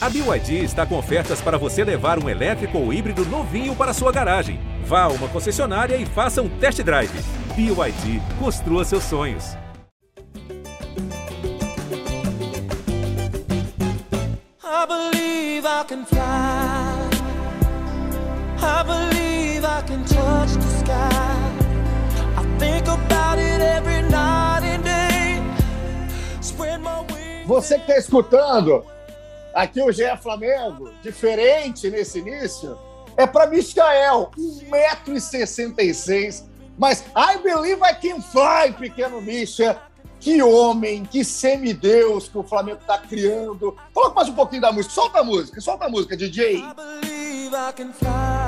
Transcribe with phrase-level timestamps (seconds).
[0.00, 4.12] A BYD está com ofertas para você levar um elétrico ou híbrido novinho para sua
[4.12, 4.60] garagem.
[4.84, 7.10] Vá a uma concessionária e faça um test drive.
[7.56, 9.56] BYD, construa seus sonhos.
[14.62, 17.10] I believe I can fly.
[18.62, 21.08] I believe I can touch the sky.
[22.36, 25.42] I think about it every night and day.
[26.40, 27.48] Spread my wings.
[27.48, 28.84] Você que está escutando
[29.58, 32.78] aqui o GE Flamengo, diferente nesse início,
[33.16, 36.44] é para Michael, 1,66m.
[36.78, 39.82] Mas I believe I can fly, pequeno Misha.
[40.20, 43.76] Que homem, que semideus que o Flamengo está criando.
[43.92, 44.94] Coloca mais um pouquinho da música.
[44.94, 46.56] Solta a música, solta a música, DJ.
[46.56, 48.47] I believe I can fly.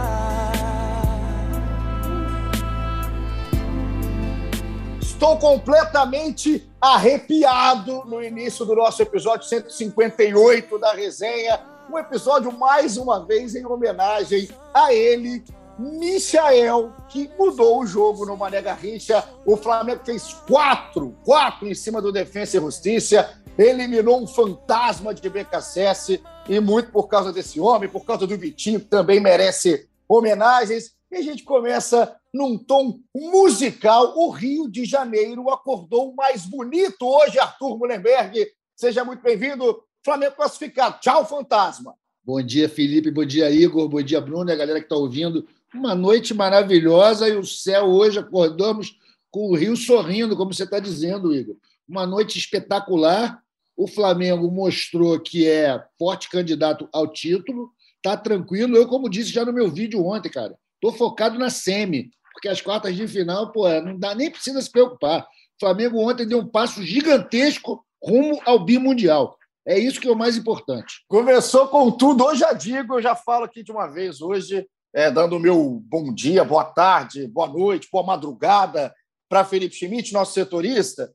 [5.21, 11.61] Estou completamente arrepiado no início do nosso episódio 158 da resenha.
[11.93, 15.45] Um episódio, mais uma vez, em homenagem a ele,
[15.79, 19.23] Michael, que mudou o jogo no Mané Garrincha.
[19.45, 23.43] O Flamengo fez quatro, quatro em cima do Defensa e Justiça.
[23.59, 28.81] Eliminou um fantasma de BKSS e muito por causa desse homem, por causa do Vitinho,
[28.81, 30.95] que também merece homenagens.
[31.13, 34.15] E a gente começa num tom musical.
[34.17, 38.47] O Rio de Janeiro acordou mais bonito hoje, Arthur Mullenberg.
[38.77, 39.83] Seja muito bem-vindo.
[40.05, 40.99] Flamengo classificado.
[41.01, 41.95] Tchau, fantasma.
[42.25, 43.11] Bom dia, Felipe.
[43.11, 43.89] Bom dia, Igor.
[43.89, 45.47] Bom dia, Bruno e a galera que está ouvindo.
[45.75, 48.97] Uma noite maravilhosa e o céu hoje acordamos
[49.31, 51.57] com o Rio sorrindo, como você está dizendo, Igor.
[51.89, 53.43] Uma noite espetacular.
[53.77, 57.71] O Flamengo mostrou que é forte candidato ao título.
[58.03, 58.77] Tá tranquilo.
[58.77, 62.61] Eu, como disse já no meu vídeo ontem, cara, tô focado na semi, porque as
[62.61, 65.23] quartas de final, pô, não dá nem precisa se preocupar.
[65.23, 65.27] O
[65.61, 69.37] Flamengo ontem deu um passo gigantesco rumo ao bimundial.
[69.67, 71.05] É isso que é o mais importante.
[71.07, 72.25] Começou com tudo.
[72.25, 75.81] Hoje já digo, eu já falo aqui de uma vez hoje, é, dando o meu
[75.85, 78.95] bom dia, boa tarde, boa noite, boa madrugada
[79.29, 81.13] para Felipe Schmidt, nosso setorista,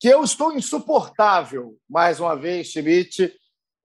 [0.00, 3.34] que eu estou insuportável, mais uma vez, Schmidt,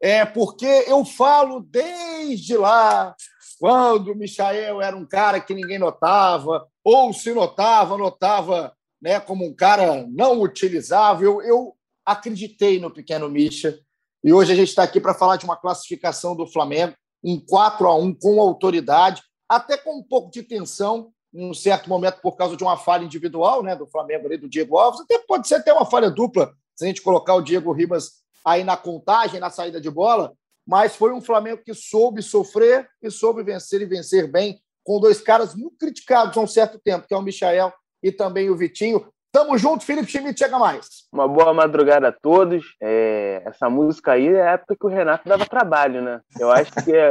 [0.02, 3.16] é porque eu falo desde lá,
[3.64, 9.46] quando o Michael era um cara que ninguém notava, ou se notava, notava né, como
[9.46, 11.42] um cara não utilizável.
[11.42, 11.74] Eu
[12.06, 13.80] acreditei no pequeno Misha.
[14.22, 16.94] E hoje a gente está aqui para falar de uma classificação do Flamengo,
[17.24, 21.88] um 4 a 1 com autoridade, até com um pouco de tensão, em um certo
[21.88, 25.00] momento, por causa de uma falha individual né, do Flamengo ali, do Diego Alves.
[25.00, 28.62] Até pode ser até uma falha dupla, se a gente colocar o Diego Ribas aí
[28.62, 30.34] na contagem, na saída de bola.
[30.66, 35.22] Mas foi um Flamengo que soube sofrer e soube vencer e vencer bem, com dois
[35.22, 39.08] caras muito criticados há um certo tempo, que é o Michael e também o Vitinho.
[39.32, 41.08] Tamo junto, Felipe Schmidt, chega mais.
[41.12, 42.76] Uma boa madrugada a todos.
[42.80, 46.22] É, essa música aí é a época que o Renato dava trabalho, né?
[46.40, 47.10] Eu acho que é,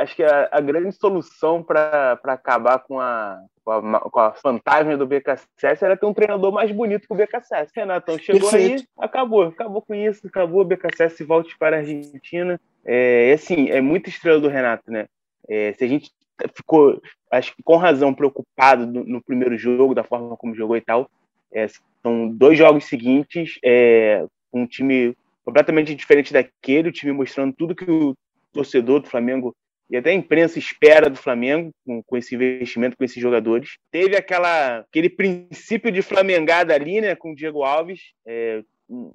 [0.00, 4.96] acho que a, a grande solução para acabar com a, com a, com a fantasma
[4.96, 7.72] do BKSS era ter um treinador mais bonito que o BKSS.
[7.74, 8.82] Renatão chegou Perfeito.
[8.82, 12.60] aí, acabou, acabou com isso, acabou o BKSS volte para a Argentina.
[12.84, 15.06] É, assim, é muita estrela do Renato, né?
[15.48, 16.10] É, se a gente
[16.54, 17.00] ficou,
[17.30, 21.10] acho que com razão, preocupado no, no primeiro jogo, da forma como jogou e tal,
[21.52, 21.66] é,
[22.02, 27.90] são dois jogos seguintes, é, um time completamente diferente daquele, o time mostrando tudo que
[27.90, 28.14] o
[28.52, 29.54] torcedor do Flamengo
[29.90, 33.76] e até a imprensa espera do Flamengo com, com esse investimento, com esses jogadores.
[33.90, 39.12] Teve aquela, aquele princípio de flamengada ali, né, com o Diego Alves, é, um,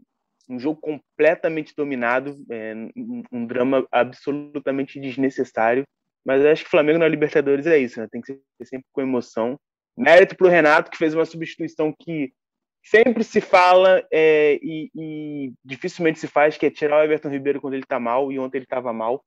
[0.49, 5.83] um jogo completamente dominado, é, um, um drama absolutamente desnecessário.
[6.25, 8.07] Mas acho que o Flamengo na Libertadores é isso, né?
[8.11, 9.59] Tem que ser sempre com emoção.
[9.95, 12.33] Mérito para o Renato, que fez uma substituição que
[12.83, 17.61] sempre se fala é, e, e, dificilmente se faz, que é tirar o Everton Ribeiro
[17.61, 19.23] quando ele está mal, e ontem ele estava mal.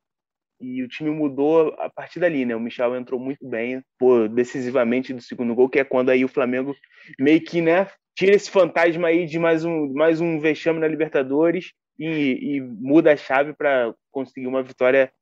[0.61, 2.55] E o time mudou a partir dali, né?
[2.57, 6.29] O Michel entrou muito bem, pô, decisivamente do segundo gol, que é quando aí o
[6.29, 6.75] Flamengo
[7.19, 11.73] meio que, né, tira esse fantasma aí de mais um, mais um vexame na Libertadores
[11.99, 15.13] e, e muda a chave para conseguir uma vitória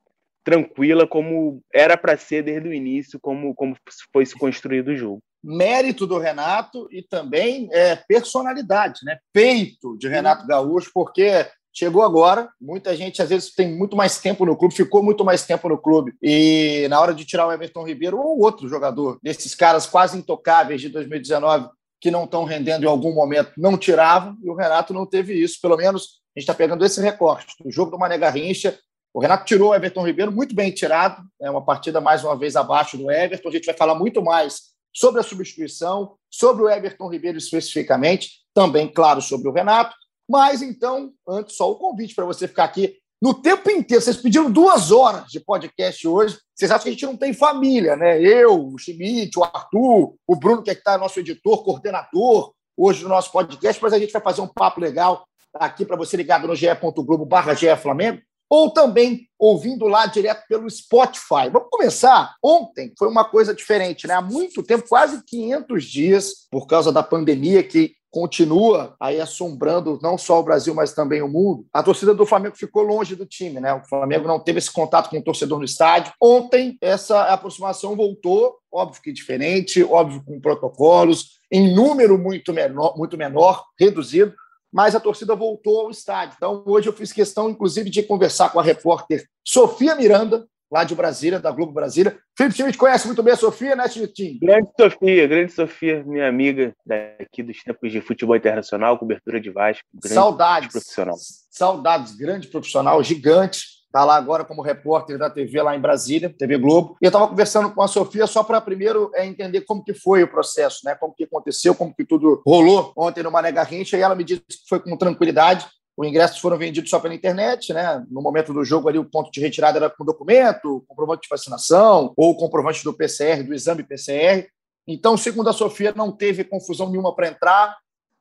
[0.43, 3.77] tranquila, como era para ser desde o início, como, como
[4.13, 9.19] foi se construído o jogo mérito do Renato e também é, personalidade, né?
[9.33, 11.47] peito de Renato Gaúcho, porque
[11.77, 15.45] chegou agora, muita gente às vezes tem muito mais tempo no clube, ficou muito mais
[15.45, 19.55] tempo no clube, e na hora de tirar o Everton Ribeiro ou outro jogador desses
[19.55, 21.69] caras quase intocáveis de 2019
[22.01, 25.61] que não estão rendendo em algum momento, não tiravam, e o Renato não teve isso,
[25.61, 28.79] pelo menos a gente está pegando esse recorte do jogo do Mané Garrincha,
[29.13, 32.57] o Renato tirou o Everton Ribeiro muito bem tirado, é uma partida mais uma vez
[32.57, 37.11] abaixo do Everton, a gente vai falar muito mais sobre a substituição, sobre o Everton
[37.11, 39.95] Ribeiro especificamente, também, claro, sobre o Renato.
[40.29, 44.03] Mas então, antes, só o convite para você ficar aqui no tempo inteiro.
[44.03, 46.39] Vocês pediram duas horas de podcast hoje.
[46.55, 48.21] Vocês acham que a gente não tem família, né?
[48.21, 53.09] Eu, o Schmidt, o Arthur, o Bruno, que é está nosso editor, coordenador hoje do
[53.09, 56.55] nosso podcast, mas a gente vai fazer um papo legal aqui para você ligado no
[56.55, 61.49] ge.globo barra Flamengo ou também ouvindo lá direto pelo Spotify.
[61.51, 62.35] Vamos começar?
[62.43, 64.15] Ontem foi uma coisa diferente, né?
[64.15, 70.17] Há muito tempo, quase 500 dias, por causa da pandemia que continua aí assombrando não
[70.17, 71.67] só o Brasil, mas também o mundo.
[71.71, 73.75] A torcida do Flamengo ficou longe do time, né?
[73.75, 76.15] O Flamengo não teve esse contato com o torcedor no estádio.
[76.19, 83.19] Ontem essa aproximação voltou, óbvio que diferente, óbvio com protocolos, em número muito menor, muito
[83.19, 84.35] menor, reduzido,
[84.73, 86.37] mas a torcida voltou ao estádio.
[86.39, 90.95] Então, hoje eu fiz questão, inclusive, de conversar com a repórter Sofia Miranda, lá de
[90.95, 92.19] Brasília, da Globo Brasília.
[92.37, 94.39] Felipe Schmidt conhece muito bem a Sofia, né, Schmidt?
[94.41, 99.85] Grande Sofia, grande Sofia, minha amiga daqui dos tempos de futebol internacional, cobertura de Vasco.
[100.05, 100.73] Saudades.
[100.73, 101.17] Profissional.
[101.51, 106.59] Saudades, grande profissional, gigante está lá agora como repórter da TV lá em Brasília, TV
[106.59, 106.97] Globo.
[107.01, 110.23] E eu estava conversando com a Sofia só para primeiro é, entender como que foi
[110.23, 110.95] o processo, né?
[110.95, 113.97] Como que aconteceu, como que tudo rolou ontem no Mané Garrincha.
[113.97, 115.67] E ela me disse que foi com tranquilidade.
[115.97, 118.05] Os ingressos foram vendidos só pela internet, né?
[118.11, 122.13] No momento do jogo ali, o ponto de retirada era com documento, comprovante de vacinação
[122.17, 124.47] ou comprovante do PCR, do exame PCR.
[124.87, 127.77] Então, segundo a Sofia, não teve confusão nenhuma para entrar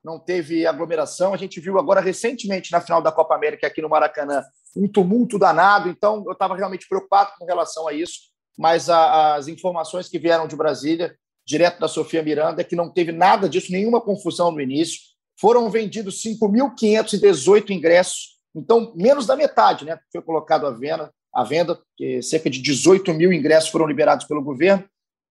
[0.05, 1.33] não teve aglomeração.
[1.33, 4.43] A gente viu agora recentemente na final da Copa América aqui no Maracanã
[4.77, 9.47] um tumulto danado, então eu estava realmente preocupado com relação a isso, mas a, as
[9.47, 13.71] informações que vieram de Brasília, direto da Sofia Miranda, é que não teve nada disso,
[13.71, 14.99] nenhuma confusão no início.
[15.39, 21.79] Foram vendidos 5.518 ingressos, então menos da metade né, foi colocado à venda, à venda
[22.23, 24.87] cerca de 18 mil ingressos foram liberados pelo governo.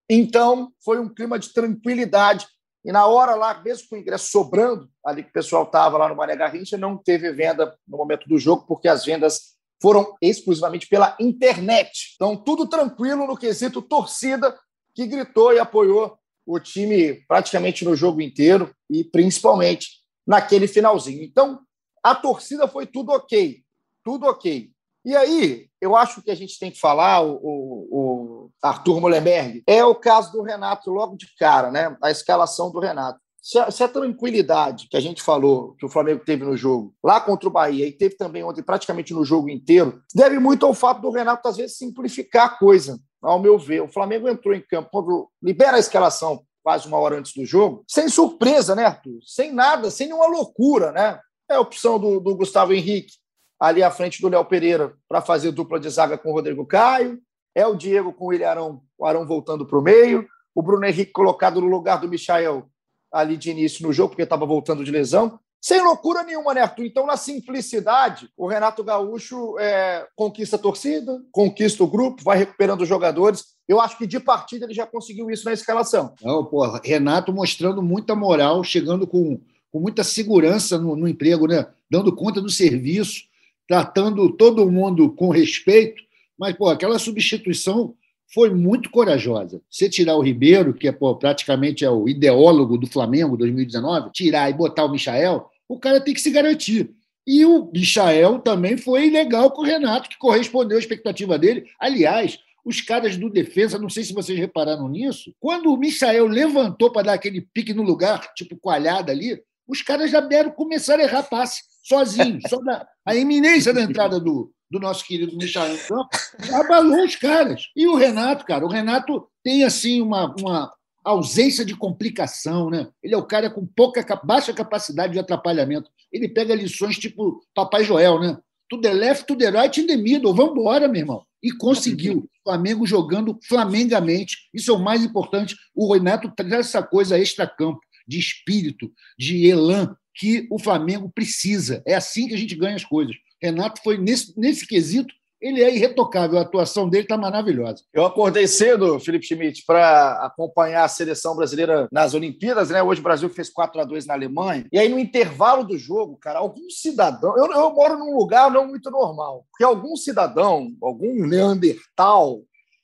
[0.07, 2.45] Então, foi um clima de tranquilidade
[2.85, 6.07] e na hora lá, mesmo com o ingresso sobrando, ali que o pessoal estava lá
[6.07, 10.87] no Mané Garrincha, não teve venda no momento do jogo, porque as vendas foram exclusivamente
[10.87, 12.13] pela internet.
[12.13, 14.55] Então, tudo tranquilo no quesito torcida,
[14.93, 21.23] que gritou e apoiou o time praticamente no jogo inteiro e principalmente naquele finalzinho.
[21.23, 21.59] Então,
[22.03, 23.63] a torcida foi tudo ok,
[24.03, 24.71] tudo ok.
[25.03, 29.63] E aí, eu acho que a gente tem que falar, o, o, o Arthur Mullenberg,
[29.67, 31.95] é o caso do Renato logo de cara, né?
[32.01, 33.19] A escalação do Renato.
[33.45, 36.95] Se a, se a, tranquilidade que a gente falou, que o Flamengo teve no jogo,
[37.03, 40.73] lá contra o Bahia, e teve também ontem praticamente no jogo inteiro, deve muito ao
[40.73, 43.83] fato do Renato, às vezes, simplificar a coisa, ao meu ver.
[43.83, 47.85] O Flamengo entrou em campo, quando libera a escalação quase uma hora antes do jogo,
[47.87, 49.19] sem surpresa, né, Arthur?
[49.23, 51.19] Sem nada, sem nenhuma loucura, né?
[51.47, 53.13] É a opção do, do Gustavo Henrique,
[53.59, 57.19] ali à frente do Léo Pereira para fazer dupla de zaga com o Rodrigo Caio.
[57.53, 60.27] É o Diego com o William Arão, o Arão voltando para o meio.
[60.55, 62.67] O Bruno Henrique colocado no lugar do Michael
[63.15, 65.39] ali de início no jogo, porque estava voltando de lesão.
[65.61, 66.85] Sem loucura nenhuma, né, Arthur?
[66.85, 72.81] Então, na simplicidade, o Renato Gaúcho é, conquista a torcida, conquista o grupo, vai recuperando
[72.81, 73.55] os jogadores.
[73.67, 76.13] Eu acho que de partida ele já conseguiu isso na escalação.
[76.21, 79.39] Não, porra, Renato mostrando muita moral, chegando com,
[79.71, 81.65] com muita segurança no, no emprego, né?
[81.89, 83.23] Dando conta do serviço
[83.67, 86.01] tratando todo mundo com respeito,
[86.37, 87.95] mas pô, aquela substituição
[88.33, 89.61] foi muito corajosa.
[89.69, 94.49] Você tirar o Ribeiro, que é pô, praticamente é o ideólogo do Flamengo 2019, tirar
[94.49, 96.91] e botar o Michael, o cara tem que se garantir.
[97.27, 101.65] E o Michael também foi legal com o Renato, que correspondeu à expectativa dele.
[101.79, 106.91] Aliás, os caras do defesa, não sei se vocês repararam nisso, quando o Michael levantou
[106.91, 111.07] para dar aquele pique no lugar, tipo coalhada ali, os caras já deram, começaram a
[111.07, 116.09] errar passe sozinho, só da, a iminência da entrada do, do nosso querido Michel Campo
[116.53, 117.69] abalou os caras.
[117.75, 122.87] E o Renato, cara, o Renato tem assim uma, uma ausência de complicação, né?
[123.03, 125.89] Ele é o cara com pouca baixa capacidade de atrapalhamento.
[126.11, 128.37] Ele pega lições tipo Papai Joel, né?
[128.67, 130.33] Tudo é left, tudo é right in the middle.
[130.33, 131.23] Vamos embora, meu irmão.
[131.41, 132.27] E conseguiu.
[132.43, 134.49] Flamengo jogando flamengamente.
[134.53, 135.55] Isso é o mais importante.
[135.75, 141.83] O Renato traz essa coisa extra-campo, de espírito, de elan, que o Flamengo precisa.
[141.85, 143.15] É assim que a gente ganha as coisas.
[143.41, 147.83] Renato foi nesse, nesse quesito, ele é irretocável, a atuação dele está maravilhosa.
[147.93, 152.81] Eu acordei cedo, Felipe Schmidt, para acompanhar a seleção brasileira nas Olimpíadas, né?
[152.81, 154.65] Hoje o Brasil fez 4 a 2 na Alemanha.
[154.71, 157.37] E aí, no intervalo do jogo, cara, algum cidadão.
[157.37, 162.41] Eu, eu moro num lugar não muito normal, porque algum cidadão, algum Neandertal,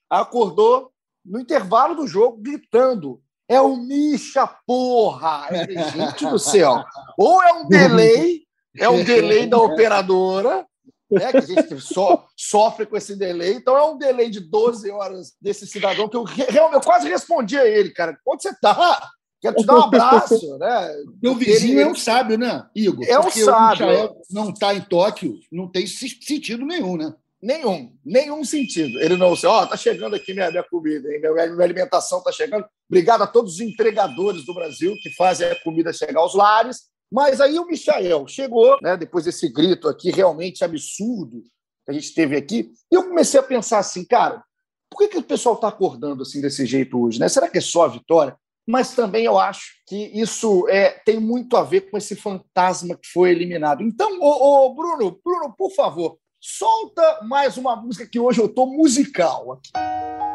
[0.09, 0.91] acordou
[1.25, 5.49] no intervalo do jogo gritando é o Misha, porra!
[5.93, 6.85] Gente do céu!
[7.17, 8.43] Ou é um delay,
[8.77, 10.65] é um delay da operadora,
[11.09, 13.53] né, que a gente so, sofre com esse delay.
[13.53, 16.25] Então é um delay de 12 horas desse cidadão que eu,
[16.55, 18.17] eu quase respondi a ele, cara.
[18.25, 19.09] Onde você tá?
[19.41, 20.93] Quero te dar um abraço, né?
[21.21, 21.81] Meu vizinho ele...
[21.81, 23.03] é um sábio, né, Igor?
[23.07, 23.87] É um Porque sábio.
[23.87, 27.13] O não está em Tóquio, não tem sentido nenhum, né?
[27.41, 29.01] Nenhum, nenhum sentido.
[29.01, 31.19] Ele não, ó, oh, tá chegando aqui minha, minha comida, hein?
[31.19, 32.65] Minha, minha alimentação tá chegando.
[32.87, 36.91] Obrigado a todos os entregadores do Brasil que fazem a comida chegar aos lares.
[37.11, 41.43] Mas aí o Michael chegou, né, depois desse grito aqui realmente absurdo
[41.85, 44.43] que a gente teve aqui, e eu comecei a pensar assim, cara,
[44.89, 47.19] por que, que o pessoal está acordando assim desse jeito hoje?
[47.19, 47.27] Né?
[47.27, 48.37] Será que é só a vitória?
[48.67, 53.07] Mas também eu acho que isso é, tem muito a ver com esse fantasma que
[53.07, 53.81] foi eliminado.
[53.81, 58.67] Então, ô, ô Bruno, Bruno, por favor, solta mais uma música que hoje eu estou
[58.67, 60.30] musical aqui.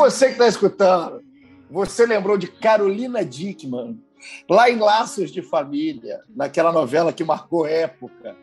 [0.00, 1.22] Você que está escutando,
[1.70, 4.02] você lembrou de Carolina Dickman,
[4.48, 8.34] lá em Laços de Família, naquela novela que marcou época.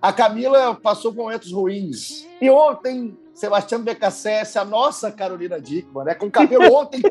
[0.00, 2.26] A Camila passou momentos ruins.
[2.40, 7.02] E ontem, Sebastião BKSS, a nossa Carolina Dickman, né, com o cabelo ontem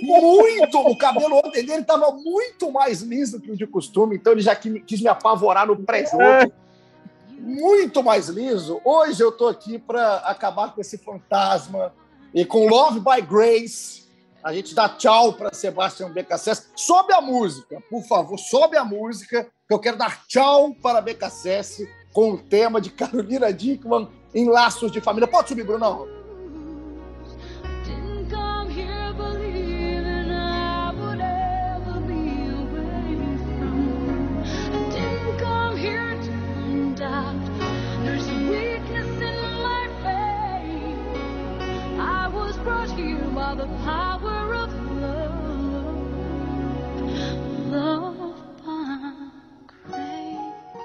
[0.00, 0.78] muito.
[0.78, 4.56] O cabelo ontem dele estava muito mais liso que o de costume, então ele já
[4.56, 6.50] quis me apavorar no pré-jogo.
[7.38, 8.80] Muito mais liso.
[8.82, 11.92] Hoje eu estou aqui para acabar com esse fantasma
[12.34, 14.06] e com Love by Grace,
[14.42, 16.68] a gente dá tchau para Sebastião BKSS.
[16.76, 21.88] Sobe a música, por favor, sobe a música, que eu quero dar tchau para BKSS
[22.12, 25.28] com o tema de Carolina Dickman em Laços de Família.
[25.28, 26.15] Pode subir, Brunão?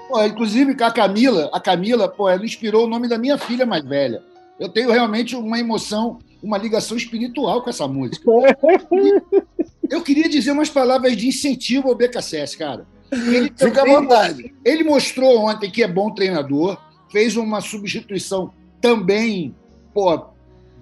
[0.08, 3.82] Pô, inclusive, a Camila, a Camila, pô, ela inspirou o nome da minha filha mais
[3.82, 4.22] velha.
[4.60, 8.22] Eu tenho realmente uma emoção, uma ligação espiritual com essa música.
[9.88, 12.86] Eu queria dizer umas palavras de incentivo ao BKSS, cara.
[13.10, 14.54] Ele Fica à vontade.
[14.64, 16.78] Ele mostrou ontem que é bom treinador,
[17.10, 19.54] fez uma substituição também,
[19.92, 20.26] pô,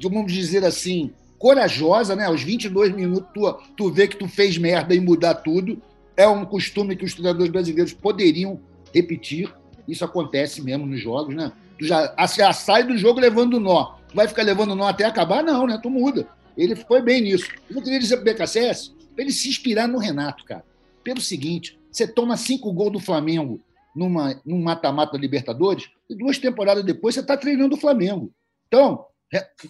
[0.03, 2.27] vamos dizer assim, corajosa, né?
[2.27, 5.83] Aos 22 minutos, tu, tu vê que tu fez merda e mudar tudo.
[6.15, 8.61] É um costume que os treinadores brasileiros poderiam
[8.93, 9.51] repetir.
[9.89, 11.51] Isso acontece mesmo nos jogos, né?
[11.79, 13.95] Tu já, já sai do jogo levando nó.
[14.07, 15.43] Tu vai ficar levando nó até acabar?
[15.43, 15.81] Não, né?
[15.83, 16.29] Tu muda.
[16.59, 17.49] Ele foi bem nisso.
[17.71, 20.63] Eu queria dizer pro BKSS para ele se inspirar no Renato, cara.
[21.03, 23.59] Pelo seguinte, você toma cinco gols do Flamengo
[23.97, 28.31] numa, num mata-mata Libertadores e duas temporadas depois você está treinando o Flamengo.
[28.69, 29.07] Então,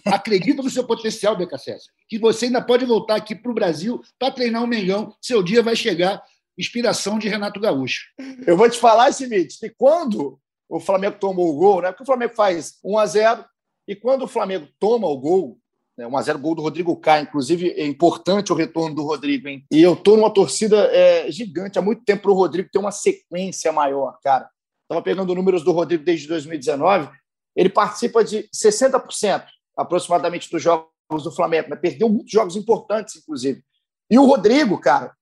[0.05, 4.31] acredita no seu potencial, BKSS, que você ainda pode voltar aqui para o Brasil para
[4.31, 5.15] treinar o Mengão.
[5.21, 6.21] Seu dia vai chegar
[6.57, 8.05] inspiração de Renato Gaúcho.
[8.45, 10.39] Eu vou te falar, Schmidt, que quando
[10.69, 11.89] o Flamengo tomou o gol, né?
[11.89, 13.45] Porque o Flamengo faz 1 a 0
[13.87, 15.57] e quando o Flamengo toma o gol,
[15.97, 19.47] né, 1 a 0 gol do Rodrigo Caio, inclusive é importante o retorno do Rodrigo,
[19.47, 19.65] hein?
[19.69, 22.91] E eu tô numa torcida é, gigante há muito tempo para o Rodrigo ter uma
[22.91, 24.49] sequência maior, cara.
[24.83, 27.09] Estava pegando números do Rodrigo desde 2019,
[27.55, 29.45] ele participa de 60%
[29.77, 33.63] aproximadamente dos jogos do Flamengo, mas perdeu muitos jogos importantes, inclusive.
[34.09, 35.13] E o Rodrigo, cara,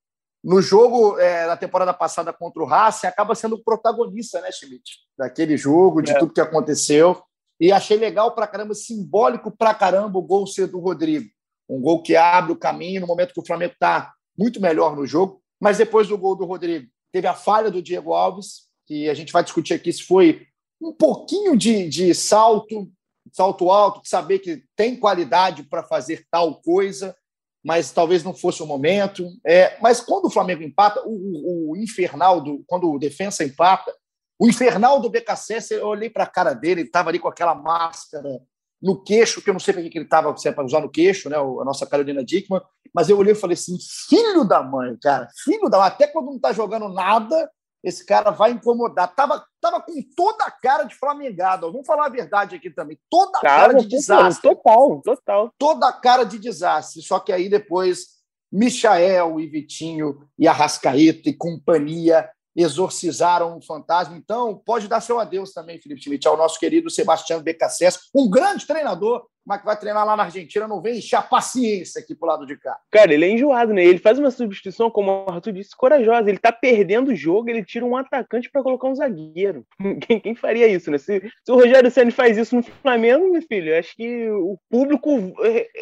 [0.43, 4.99] no jogo é, da temporada passada contra o Racing, acaba sendo o protagonista, né, Schmidt?
[5.17, 6.17] Daquele jogo, de é.
[6.17, 7.21] tudo que aconteceu.
[7.59, 11.29] E achei legal pra caramba, simbólico pra caramba o gol ser do Rodrigo.
[11.69, 15.05] Um gol que abre o caminho no momento que o Flamengo está muito melhor no
[15.05, 15.41] jogo.
[15.59, 19.33] Mas depois do gol do Rodrigo, teve a falha do Diego Alves, que a gente
[19.33, 20.47] vai discutir aqui se foi
[20.81, 22.89] um pouquinho de, de salto,
[23.31, 27.15] salto alto, de saber que tem qualidade para fazer tal coisa
[27.63, 29.27] mas talvez não fosse o momento.
[29.45, 33.93] É, mas quando o Flamengo empata, o, o, o infernal, do, quando o defensa empata,
[34.39, 37.53] o infernal do BKC, eu olhei para a cara dele, ele estava ali com aquela
[37.53, 38.41] máscara
[38.81, 40.89] no queixo, que eu não sei para que ele estava, se é para usar no
[40.89, 42.61] queixo, né, a nossa Carolina Dickman,
[42.93, 46.27] mas eu olhei e falei assim, filho da mãe, cara, filho da mãe, até quando
[46.27, 47.51] não está jogando nada,
[47.83, 49.13] esse cara vai incomodar.
[49.15, 51.71] Tava, tava com toda a cara de flamengado.
[51.71, 52.99] Vamos falar a verdade aqui também.
[53.09, 54.49] Toda a cara, cara de desastre.
[54.49, 55.53] Total, total.
[55.57, 57.01] Toda a cara de desastre.
[57.01, 58.19] Só que aí depois,
[58.51, 64.17] Michael e Vitinho e Arrascaeta e companhia exorcizaram o fantasma.
[64.17, 68.67] Então, pode dar seu adeus também, Felipe Schmidt, ao nosso querido Sebastião BKSS, um grande
[68.67, 72.27] treinador, mas que vai treinar lá na Argentina, não vem encher a paciência aqui pro
[72.27, 72.77] lado de cá.
[72.91, 73.83] Cara, ele é enjoado, né?
[73.83, 76.29] Ele faz uma substituição, como o Arthur disse, corajosa.
[76.29, 79.65] Ele tá perdendo o jogo, ele tira um atacante para colocar um zagueiro.
[80.05, 80.99] Quem, quem, faria isso, né?
[80.99, 85.09] Se, se o Rogério Senna faz isso no Flamengo, meu filho, acho que o público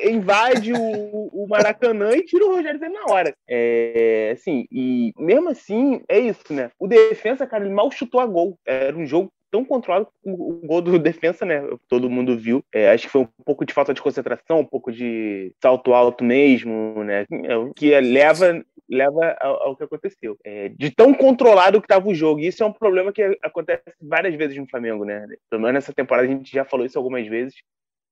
[0.06, 3.34] invade o, o Maracanã e tira o Rogério Senna na hora.
[3.50, 6.72] É, assim, e mesmo assim, é isso, né?
[6.80, 8.58] O defensa, cara, ele mal chutou a gol.
[8.66, 11.62] Era um jogo tão controlado o, gol do defensa, né?
[11.88, 12.64] Todo mundo viu.
[12.74, 16.24] É, acho que foi um pouco de falta de concentração, um pouco de salto alto
[16.24, 17.22] mesmo, né?
[17.22, 20.38] É, que leva leva ao, ao que aconteceu.
[20.44, 22.40] É, de tão controlado que estava o jogo.
[22.40, 25.26] E isso é um problema que acontece várias vezes no Flamengo, né?
[25.50, 27.56] Pelo menos nessa temporada a gente já falou isso algumas vezes.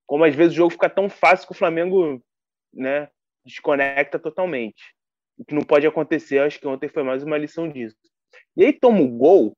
[0.05, 2.21] Como às vezes o jogo fica tão fácil que o Flamengo,
[2.73, 3.09] né,
[3.43, 4.93] desconecta totalmente.
[5.37, 7.97] O que não pode acontecer, acho que ontem foi mais uma lição disso.
[8.55, 9.53] E aí toma o gol,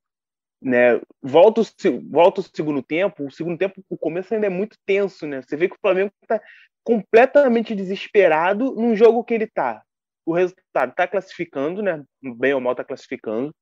[0.62, 1.00] né?
[1.22, 1.66] Volta o,
[2.10, 5.42] volta o segundo tempo, o segundo tempo, o começo ainda é muito tenso, né?
[5.42, 6.42] Você vê que o Flamengo está
[6.84, 9.84] completamente desesperado num jogo que ele está.
[10.26, 12.04] O resultado está classificando, né?
[12.22, 13.54] Bem ou mal está classificando.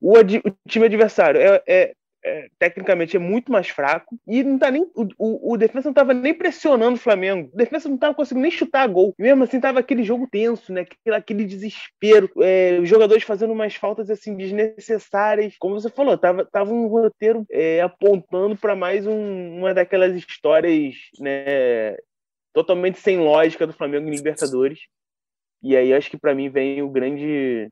[0.00, 1.94] O, o, time adversário é, é,
[2.24, 5.92] é, tecnicamente é muito mais fraco e não tá nem o, o, o defesa não
[5.92, 7.50] estava nem pressionando o Flamengo.
[7.52, 9.14] O defesa não estava conseguindo nem chutar gol.
[9.18, 10.82] E mesmo assim tava aquele jogo tenso, né?
[10.82, 12.30] Aquele, aquele desespero.
[12.40, 15.56] É, os jogadores fazendo umas faltas assim desnecessárias.
[15.58, 20.94] Como você falou, tava, tava um roteiro é, apontando para mais um, uma daquelas histórias,
[21.20, 21.96] né?
[22.52, 24.80] Totalmente sem lógica do Flamengo em Libertadores.
[25.62, 27.68] E aí acho que para mim vem o grande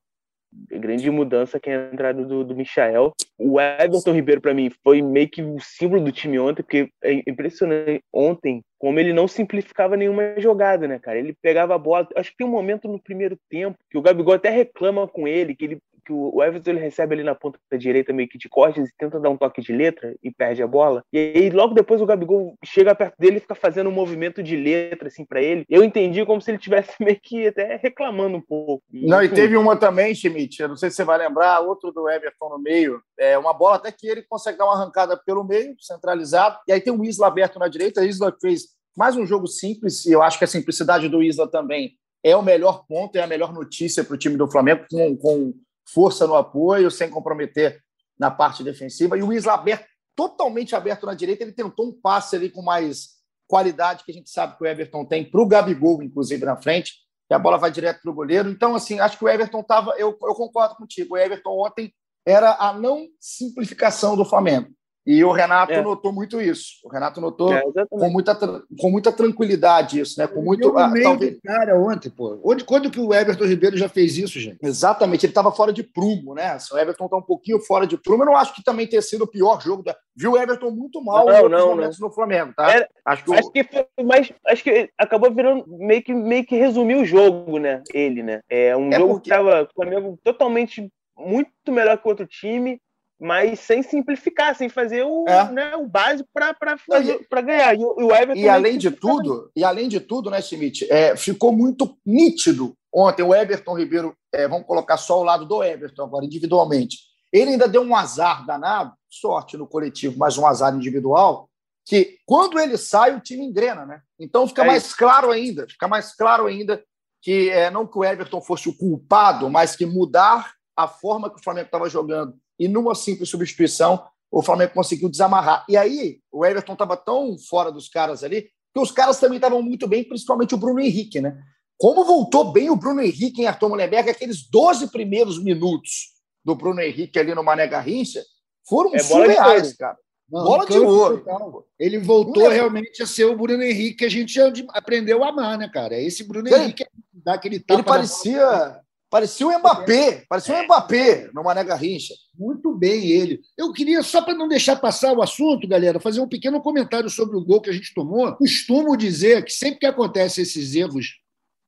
[0.71, 3.13] grande mudança que é a entrada do, do Michael.
[3.39, 7.23] O Everton Ribeiro, para mim, foi meio que o símbolo do time ontem, porque é
[7.29, 11.19] impressionante ontem como ele não simplificava nenhuma jogada, né, cara?
[11.19, 12.07] Ele pegava a bola.
[12.15, 15.55] Acho que tem um momento no primeiro tempo que o Gabigol até reclama com ele,
[15.55, 18.49] que ele que o Everton ele recebe ali na ponta da direita meio que de
[18.49, 21.03] cortes e tenta dar um toque de letra e perde a bola.
[21.13, 24.57] E aí logo depois o Gabigol chega perto dele e fica fazendo um movimento de
[24.57, 25.65] letra assim para ele.
[25.69, 28.85] Eu entendi como se ele tivesse meio que até reclamando um pouco.
[28.93, 31.91] E, não, e teve uma também, Schmidt, eu não sei se você vai lembrar, outro
[31.91, 35.43] do Everton no meio, é uma bola até que ele consegue dar uma arrancada pelo
[35.43, 39.47] meio, centralizado, e aí tem o Isla aberto na direita, Isla fez mais um jogo
[39.47, 41.97] simples, e eu acho que a simplicidade do Isla também
[42.27, 45.55] é o melhor ponto, é a melhor notícia para o time do Flamengo, com, com
[45.87, 47.83] força no apoio, sem comprometer
[48.19, 49.17] na parte defensiva.
[49.17, 53.17] E o Isla aberto, totalmente aberto na direita, ele tentou um passe ali com mais
[53.47, 56.95] qualidade que a gente sabe que o Everton tem para o Gabigol, inclusive, na frente,
[57.31, 58.49] e a bola vai direto para o goleiro.
[58.49, 59.93] Então, assim, acho que o Everton estava.
[59.93, 61.15] Eu, eu concordo contigo.
[61.15, 61.93] O Everton ontem
[62.25, 64.71] era a não simplificação do Flamengo.
[65.07, 65.81] E o Renato é.
[65.81, 66.81] notou muito isso.
[66.85, 70.27] O Renato notou é, com, muita, com muita tranquilidade isso, né?
[70.27, 70.77] Com muito.
[70.77, 71.39] Ah, talvez...
[71.45, 72.41] cara ontem, pô.
[72.43, 74.59] Onde, quando que o Everton Ribeiro já fez isso, gente?
[74.61, 76.59] Exatamente, ele estava fora de prumo, né?
[76.73, 78.25] O Everton está um pouquinho fora de prumo.
[78.25, 79.85] Eu não acho que também tenha sido o pior jogo.
[79.85, 79.97] Da...
[80.17, 82.09] Viu o Everton muito mal não, não, momentos não.
[82.09, 82.69] no Flamengo, tá?
[82.69, 82.89] Era...
[83.05, 83.35] acho que, o...
[83.35, 84.33] acho que foi mais.
[84.45, 87.81] Acho que acabou virando meio que, meio que resumiu o jogo, né?
[87.95, 88.41] Ele, né?
[88.51, 89.31] É um é jogo porque...
[89.31, 92.81] que estava o Flamengo totalmente muito melhor que o outro time
[93.19, 95.51] mas sem simplificar, sem fazer o, é.
[95.51, 97.75] né, o básico para ganhar.
[97.75, 101.53] E, o Everton e além de tudo, e além de tudo, né, Schmidt, é, ficou
[101.53, 106.25] muito nítido ontem o Everton Ribeiro, é, vamos colocar só o lado do Everton agora,
[106.25, 106.99] individualmente.
[107.33, 111.49] Ele ainda deu um azar danado, sorte no coletivo, mas um azar individual,
[111.85, 114.01] que quando ele sai, o time engrena, né?
[114.19, 114.97] Então fica é mais isso.
[114.97, 116.83] claro ainda, fica mais claro ainda
[117.23, 121.41] que é, não que o Everton fosse o culpado, mas que mudar a forma que
[121.41, 125.65] o Flamengo estava jogando e numa simples substituição o Flamengo conseguiu desamarrar.
[125.69, 129.63] E aí o Everton estava tão fora dos caras ali que os caras também estavam
[129.63, 131.39] muito bem, principalmente o Bruno Henrique, né?
[131.79, 136.15] Como voltou bem o Bruno Henrique em Arthur Mullenberg, aqueles 12 primeiros minutos
[136.45, 138.23] do Bruno Henrique ali no Mané Garrincha
[138.69, 139.97] foram é surreais, cara.
[140.29, 141.19] Não, bola de ouro.
[141.19, 141.67] Total.
[141.79, 142.55] Ele voltou é.
[142.55, 144.39] realmente a ser o Bruno Henrique que a gente
[144.71, 146.01] aprendeu a amar, né, cara?
[146.01, 147.75] Esse Bruno Henrique dá aquele tapa.
[147.75, 148.81] Ele parecia,
[149.17, 152.13] Parecia o Mbappé, parecia o Mbappé no Mané Garrincha.
[152.39, 153.41] Muito bem ele.
[153.57, 157.35] Eu queria, só para não deixar passar o assunto, galera, fazer um pequeno comentário sobre
[157.35, 158.31] o gol que a gente tomou.
[158.37, 161.15] Costumo dizer que sempre que acontecem esses erros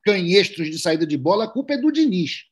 [0.04, 2.42] canhestros de saída de bola, a culpa é do Diniz.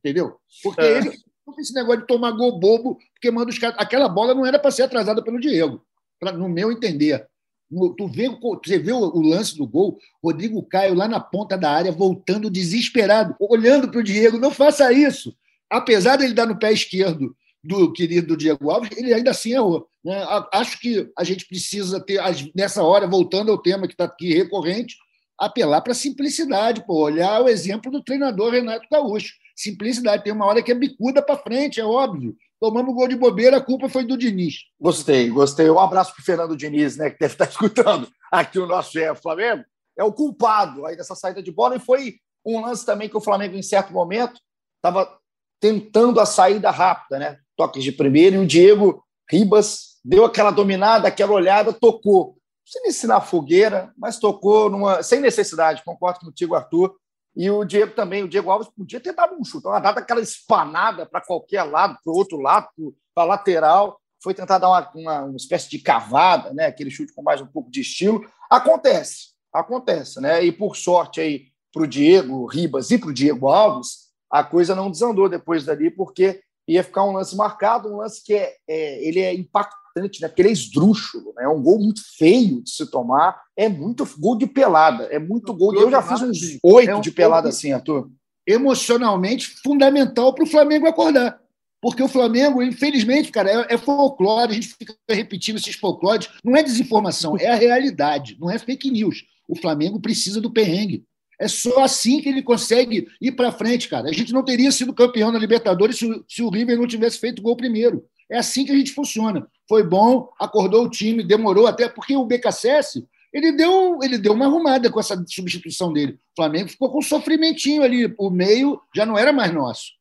[0.00, 0.34] Entendeu?
[0.64, 0.98] Porque é.
[0.98, 3.76] ele não esse negócio de tomar gol bobo, porque manda os caras.
[3.78, 5.80] Aquela bola não era para ser atrasada pelo Diego,
[6.18, 7.24] pra, no meu entender.
[7.70, 11.92] Tu vê, você vê o lance do gol, Rodrigo Caio lá na ponta da área,
[11.92, 14.38] voltando desesperado, olhando para o Diego.
[14.38, 15.32] Não faça isso.
[15.70, 19.86] Apesar dele dar no pé esquerdo do querido Diego Alves, ele ainda assim errou.
[20.04, 20.20] Né?
[20.52, 22.20] Acho que a gente precisa ter,
[22.56, 24.96] nessa hora, voltando ao tema que está aqui recorrente,
[25.38, 29.34] apelar para a simplicidade, pô, olhar o exemplo do treinador Renato Gaúcho.
[29.54, 32.34] Simplicidade, tem uma hora que é bicuda para frente, é óbvio.
[32.60, 34.66] Tomamos gol de bobeira, a culpa foi do Diniz.
[34.78, 35.70] Gostei, gostei.
[35.70, 39.64] Um abraço para Fernando Diniz, né, que deve estar escutando aqui o nosso chefe Flamengo.
[39.98, 41.76] É o culpado aí dessa saída de bola.
[41.76, 44.38] E foi um lance também que o Flamengo, em certo momento,
[44.76, 45.10] estava
[45.58, 47.38] tentando a saída rápida, né?
[47.56, 52.36] Toques de primeiro, e o Diego Ribas deu aquela dominada, aquela olhada, tocou.
[52.64, 56.94] Sem ensinar fogueira, mas tocou numa, sem necessidade, concordo contigo, Arthur.
[57.36, 60.20] E o Diego também, o Diego Alves podia ter dado um chute, uma dado aquela
[60.20, 62.68] espanada para qualquer lado, para o outro lado,
[63.14, 64.00] para a lateral.
[64.22, 66.66] Foi tentar dar uma, uma, uma, espécie de cavada, né?
[66.66, 68.20] aquele chute com mais um pouco de estilo.
[68.50, 70.20] Acontece, acontece.
[70.20, 70.44] Né?
[70.44, 74.74] E por sorte aí para o Diego Ribas e para o Diego Alves, a coisa
[74.74, 79.04] não desandou depois dali, porque ia ficar um lance marcado, um lance que é, é
[79.04, 80.08] ele é impactante, né?
[80.28, 81.44] porque ele é esdrúxulo, né?
[81.44, 85.52] é um gol muito feio de se tomar, é muito gol de pelada, é muito
[85.54, 85.74] gol.
[85.74, 88.10] Eu já fiz uns oito é um de pelada assim, Arthur.
[88.46, 91.40] Emocionalmente fundamental para o Flamengo acordar.
[91.80, 96.28] Porque o Flamengo, infelizmente, cara, é, é, folclore, a gente fica repetindo esses folclores.
[96.44, 99.24] Não é desinformação, é a realidade, não é fake news.
[99.48, 101.04] O Flamengo precisa do perrengue.
[101.40, 104.10] É só assim que ele consegue ir para frente, cara.
[104.10, 107.18] A gente não teria sido campeão na Libertadores se o, se o River não tivesse
[107.18, 108.04] feito gol primeiro.
[108.30, 109.48] É assim que a gente funciona.
[109.70, 114.46] Foi bom, acordou o time, demorou até porque o BKSS ele deu, ele deu uma
[114.46, 116.14] arrumada com essa substituição dele.
[116.14, 118.12] O Flamengo ficou com um sofrimentinho ali.
[118.18, 119.92] O meio já não era mais nosso.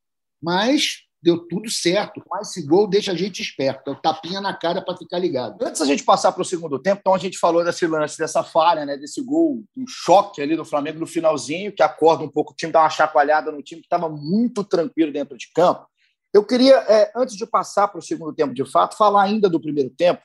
[0.42, 2.20] Mas deu tudo certo.
[2.32, 3.92] Mas esse gol deixa a gente esperto.
[3.92, 5.64] É o tapinha na cara para ficar ligado.
[5.64, 8.44] Antes da gente passar para o segundo tempo, então a gente falou desse lance, dessa
[8.44, 12.54] falha, né, desse gol, um choque ali do Flamengo no finalzinho, que acorda um pouco
[12.54, 15.86] o time, dá uma chacoalhada no time que estava muito tranquilo dentro de campo.
[16.34, 19.60] Eu queria, é, antes de passar para o segundo tempo de fato, falar ainda do
[19.60, 20.22] primeiro tempo,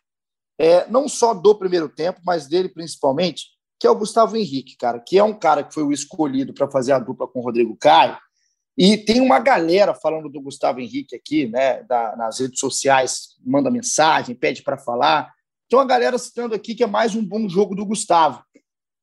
[0.59, 5.01] é, não só do primeiro tempo, mas dele principalmente, que é o Gustavo Henrique, cara,
[5.01, 7.77] que é um cara que foi o escolhido para fazer a dupla com o Rodrigo
[7.77, 8.17] Caio,
[8.77, 13.71] e tem uma galera falando do Gustavo Henrique aqui, né, da, nas redes sociais, manda
[13.71, 15.33] mensagem, pede para falar.
[15.69, 18.43] Tem uma galera citando aqui que é mais um bom jogo do Gustavo.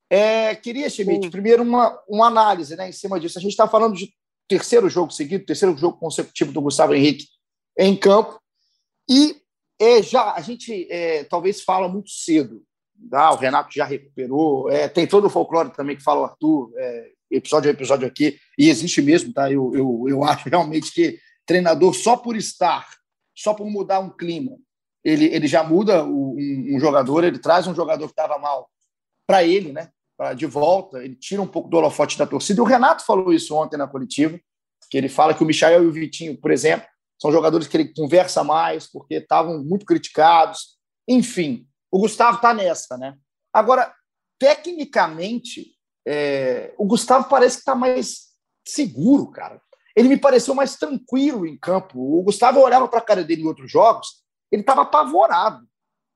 [0.10, 3.40] É, queria, Schmidt, primeiro uma, uma análise né, em cima disso.
[3.40, 4.14] A gente está falando de
[4.52, 7.28] terceiro jogo seguido, terceiro jogo consecutivo do Gustavo Henrique
[7.78, 8.38] em campo.
[9.10, 9.38] E
[9.80, 12.62] é, já a gente é, talvez fala muito cedo.
[13.10, 13.32] Tá?
[13.32, 14.70] O Renato já recuperou.
[14.70, 16.74] É, tem todo o folclore também que fala o Arthur.
[16.76, 19.50] É, episódio a episódio aqui, e existe mesmo, tá?
[19.50, 22.86] Eu, eu, eu acho realmente que treinador, só por estar,
[23.34, 24.58] só por mudar um clima,
[25.02, 26.36] ele, ele já muda um,
[26.76, 28.70] um jogador, ele traz um jogador que estava mal
[29.26, 29.90] para ele, né?
[30.22, 32.60] Pra, de volta, ele tira um pouco do holofote da torcida.
[32.60, 34.40] E o Renato falou isso ontem na coletiva,
[34.88, 36.88] que ele fala que o Michael e o Vitinho, por exemplo,
[37.20, 40.78] são jogadores que ele conversa mais, porque estavam muito criticados.
[41.08, 43.16] Enfim, o Gustavo está nessa, né?
[43.52, 43.92] Agora,
[44.38, 45.72] tecnicamente,
[46.08, 48.28] é, o Gustavo parece que está mais
[48.64, 49.60] seguro, cara.
[49.96, 51.98] Ele me pareceu mais tranquilo em campo.
[51.98, 55.66] O Gustavo eu olhava para a cara dele em outros jogos, ele estava apavorado,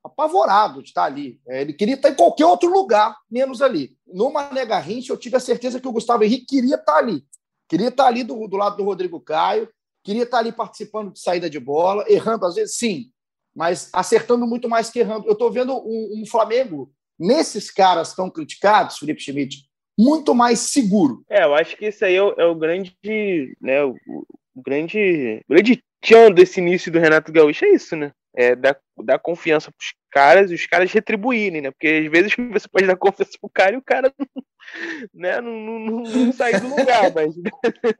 [0.05, 1.41] apavorado de estar ali.
[1.47, 3.97] É, ele queria estar em qualquer outro lugar, menos ali.
[4.05, 7.23] No Mané Garrincha, eu tive a certeza que o Gustavo Henrique queria estar ali.
[7.67, 9.67] Queria estar ali do, do lado do Rodrigo Caio,
[10.03, 13.09] queria estar ali participando de saída de bola, errando às vezes, sim,
[13.55, 15.25] mas acertando muito mais que errando.
[15.25, 19.65] Eu estou vendo um, um Flamengo, nesses caras tão criticados, Felipe Schmidt,
[19.97, 21.23] muito mais seguro.
[21.27, 22.95] É, eu acho que isso aí é o, é o grande,
[23.59, 23.95] né, o,
[24.55, 28.11] o grande, grande tchan desse início do Renato Gaúcho é isso, né?
[28.35, 31.71] É dar, dar confiança pros caras e os caras retribuírem, né?
[31.71, 34.13] Porque às vezes você pode dar confiança pro cara e o cara
[35.13, 37.35] né, não, não, não, sair do lugar, mas.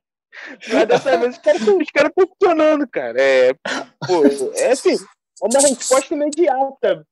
[0.69, 3.17] Mas dessa vez os caras estão funcionando, cara.
[3.21, 3.53] É,
[4.05, 4.25] pô,
[4.57, 7.07] é assim, é uma resposta imediata,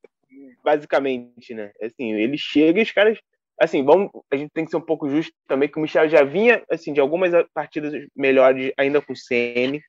[0.61, 1.71] basicamente, né?
[1.79, 3.17] É assim, ele chega e os caras
[3.59, 6.23] assim, vamos, a gente tem que ser um pouco justo também que o Michel já
[6.23, 9.81] vinha assim de algumas partidas melhores ainda com o CN,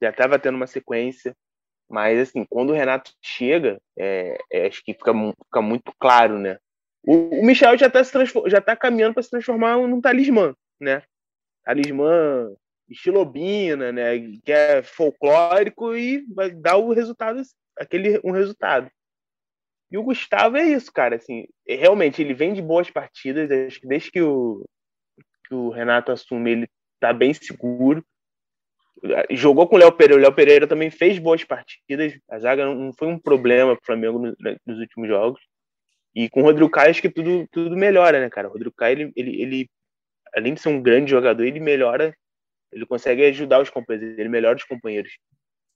[0.00, 1.34] já estava tendo uma sequência,
[1.90, 6.56] mas assim, quando o Renato chega, é, é, acho que fica, fica muito claro, né?
[7.02, 8.02] O, o Michel já está
[8.46, 11.02] já tá caminhando para se transformar num talismã, né?
[11.64, 12.54] Talismã
[12.88, 14.18] estilobina, né?
[14.44, 17.42] Que é folclórico e vai dar o resultado,
[17.76, 18.88] aquele um resultado.
[19.90, 21.16] E o Gustavo é isso, cara.
[21.16, 23.50] Assim, é, realmente, ele vem de boas partidas.
[23.50, 24.64] Acho que desde que o,
[25.48, 26.68] que o Renato assume, ele
[27.00, 28.04] tá bem seguro.
[29.30, 30.20] Jogou com o Léo Pereira.
[30.20, 32.18] O Léo Pereira também fez boas partidas.
[32.30, 34.34] A zaga não foi um problema pro Flamengo
[34.66, 35.40] nos últimos jogos.
[36.14, 38.48] E com o Rodrigo Caio, acho que tudo, tudo melhora, né, cara?
[38.48, 39.70] O Rodrigo Caio, ele, ele, ele,
[40.34, 42.14] além de ser um grande jogador, ele melhora,
[42.72, 45.12] ele consegue ajudar os companheiros, ele melhora os companheiros.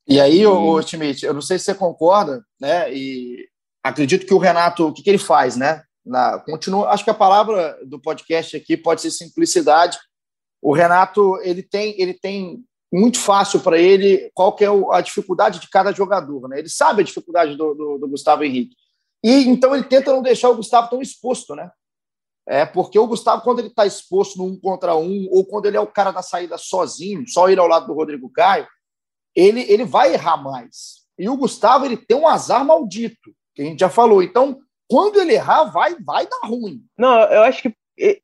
[0.06, 0.46] E aí, e...
[0.46, 2.92] o Timite, eu não sei se você concorda, né?
[2.92, 3.48] E
[3.82, 5.82] acredito que o Renato, o que, que ele faz, né?
[6.04, 9.96] Na, continua, acho que a palavra do podcast aqui pode ser simplicidade.
[10.60, 12.62] O Renato ele tem, ele tem
[12.94, 16.48] muito fácil para ele qual que é a dificuldade de cada jogador.
[16.48, 16.60] Né?
[16.60, 18.76] Ele sabe a dificuldade do, do, do, Gustavo Henrique.
[19.22, 21.70] E então ele tenta não deixar o Gustavo tão exposto, né?
[22.46, 25.78] É porque o Gustavo, quando ele está exposto no um contra um, ou quando ele
[25.78, 28.68] é o cara da saída sozinho, só ele ao lado do Rodrigo Caio,
[29.34, 31.04] ele, ele vai errar mais.
[31.18, 34.22] E o Gustavo ele tem um azar maldito, que a gente já falou.
[34.22, 36.84] Então, quando ele errar, vai, vai dar ruim.
[36.98, 37.74] Não, eu acho que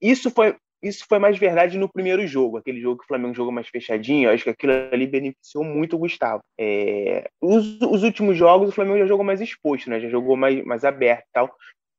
[0.03, 3.53] isso foi, isso foi mais verdade no primeiro jogo, aquele jogo que o Flamengo jogou
[3.53, 4.31] mais fechadinho.
[4.31, 6.43] Acho que aquilo ali beneficiou muito o Gustavo.
[6.59, 10.01] É, os, os, últimos jogos, o Flamengo já jogou mais exposto, né?
[10.01, 11.55] Já jogou mais, mais aberto e tal.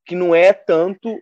[0.06, 1.22] Que não é tanto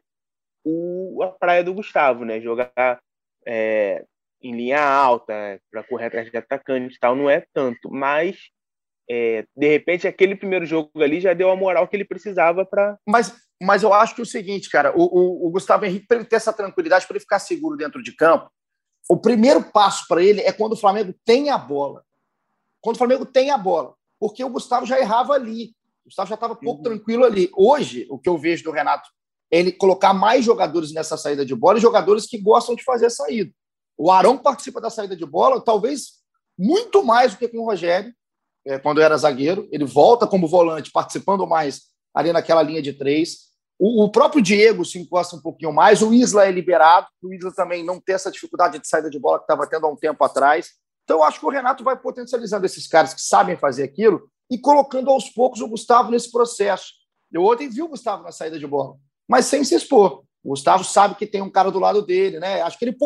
[0.64, 2.40] o, a praia do Gustavo, né?
[2.40, 3.00] Jogar
[3.46, 4.06] é,
[4.42, 7.92] em linha alta, para correr atrás de atacante e tal, não é tanto.
[7.92, 8.50] Mas
[9.10, 12.98] é, de repente, aquele primeiro jogo ali já deu a moral que ele precisava para.
[13.08, 16.18] Mas, mas eu acho que é o seguinte, cara, o, o, o Gustavo Henrique, para
[16.18, 18.52] ele ter essa tranquilidade, para ele ficar seguro dentro de campo,
[19.10, 22.04] o primeiro passo para ele é quando o Flamengo tem a bola.
[22.80, 23.96] Quando o Flamengo tem a bola.
[24.20, 25.74] Porque o Gustavo já errava ali.
[26.06, 26.84] O Gustavo já estava pouco uhum.
[26.84, 27.50] tranquilo ali.
[27.56, 29.10] Hoje, o que eu vejo do Renato
[29.52, 33.08] é ele colocar mais jogadores nessa saída de bola e jogadores que gostam de fazer
[33.08, 33.52] a saída.
[33.98, 36.20] O Arão participa da saída de bola, talvez
[36.58, 38.14] muito mais do que com o Rogério
[38.70, 39.68] é, quando era zagueiro.
[39.72, 41.82] Ele volta como volante, participando mais
[42.14, 43.50] ali naquela linha de três.
[43.80, 46.02] O, o, próprio Diego se encosta um pouquinho mais.
[46.02, 47.08] O Isla é liberado.
[47.24, 49.90] O Isla também não tem essa dificuldade de saída de bola que estava tendo há
[49.90, 50.72] um tempo atrás.
[51.04, 54.60] Então, eu acho que o Renato vai potencializando esses caras que sabem fazer aquilo e
[54.60, 56.94] colocando aos poucos o Gustavo nesse processo.
[57.32, 58.96] Eu ontem vi o Gustavo na saída de bola,
[59.28, 60.24] mas sem se expor.
[60.44, 62.62] O Gustavo sabe que tem um cara do lado dele, né?
[62.62, 62.98] Acho que ele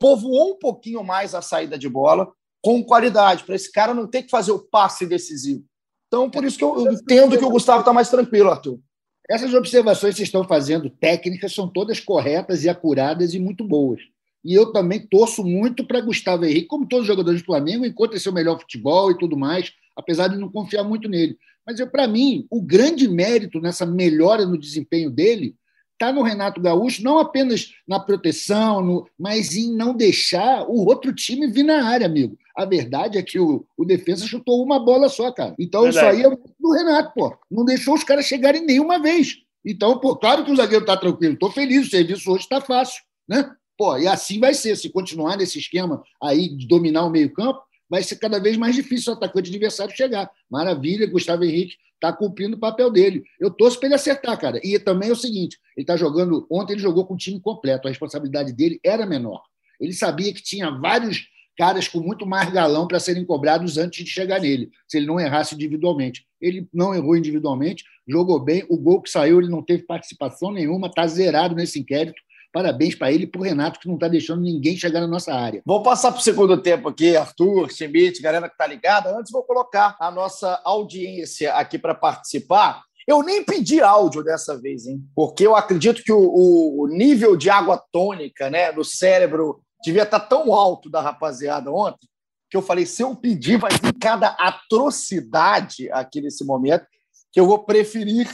[0.00, 2.32] povoou um pouquinho mais a saída de bola
[2.64, 5.62] com qualidade, para esse cara não ter que fazer o passe decisivo.
[6.08, 8.80] Então, por isso que eu entendo que o Gustavo está mais tranquilo, Arthur.
[9.28, 14.00] Essas observações que vocês estão fazendo, técnicas, são todas corretas e acuradas e muito boas.
[14.42, 18.18] E eu também torço muito para Gustavo Henrique, como todos os jogadores do Flamengo, encontre
[18.18, 21.36] seu melhor futebol e tudo mais, apesar de não confiar muito nele.
[21.66, 25.54] Mas, para mim, o grande mérito nessa melhora no desempenho dele
[25.92, 31.14] está no Renato Gaúcho, não apenas na proteção, no, mas em não deixar o outro
[31.14, 32.38] time vir na área, amigo.
[32.56, 35.54] A verdade é que o, o defesa chutou uma bola só, cara.
[35.58, 36.16] Então verdade.
[36.16, 37.36] isso aí é do Renato, pô.
[37.50, 39.38] Não deixou os caras chegarem nenhuma vez.
[39.64, 41.34] Então, pô, claro que o zagueiro está tranquilo.
[41.34, 43.50] Estou feliz, o serviço hoje está fácil, né?
[43.76, 44.76] Pô, e assim vai ser.
[44.76, 49.12] Se continuar nesse esquema aí de dominar o meio-campo, vai ser cada vez mais difícil
[49.12, 50.30] o atacante adversário chegar.
[50.50, 53.24] Maravilha, Gustavo Henrique está cumprindo o papel dele.
[53.40, 54.60] Eu torço para ele acertar, cara.
[54.62, 56.46] E também é o seguinte: ele está jogando.
[56.50, 59.42] Ontem ele jogou com o time completo, a responsabilidade dele era menor.
[59.80, 64.10] Ele sabia que tinha vários caras com muito mais galão para serem cobrados antes de
[64.10, 66.26] chegar nele, se ele não errasse individualmente.
[66.40, 70.88] Ele não errou individualmente, jogou bem, o gol que saiu ele não teve participação nenhuma,
[70.88, 72.20] está zerado nesse inquérito.
[72.52, 75.34] Parabéns para ele e para o Renato, que não está deixando ninguém chegar na nossa
[75.34, 75.60] área.
[75.66, 79.16] Vou passar para o segundo tempo aqui, Arthur, Schmidt, galera que está ligada.
[79.18, 82.80] Antes, vou colocar a nossa audiência aqui para participar.
[83.08, 85.02] Eu nem pedi áudio dessa vez, hein?
[85.16, 90.20] Porque eu acredito que o, o nível de água tônica né, no cérebro devia estar
[90.20, 92.08] tá tão alto da rapaziada ontem
[92.50, 96.86] que eu falei: se eu pedir, vai vir cada atrocidade aqui nesse momento,
[97.32, 98.28] que eu vou preferir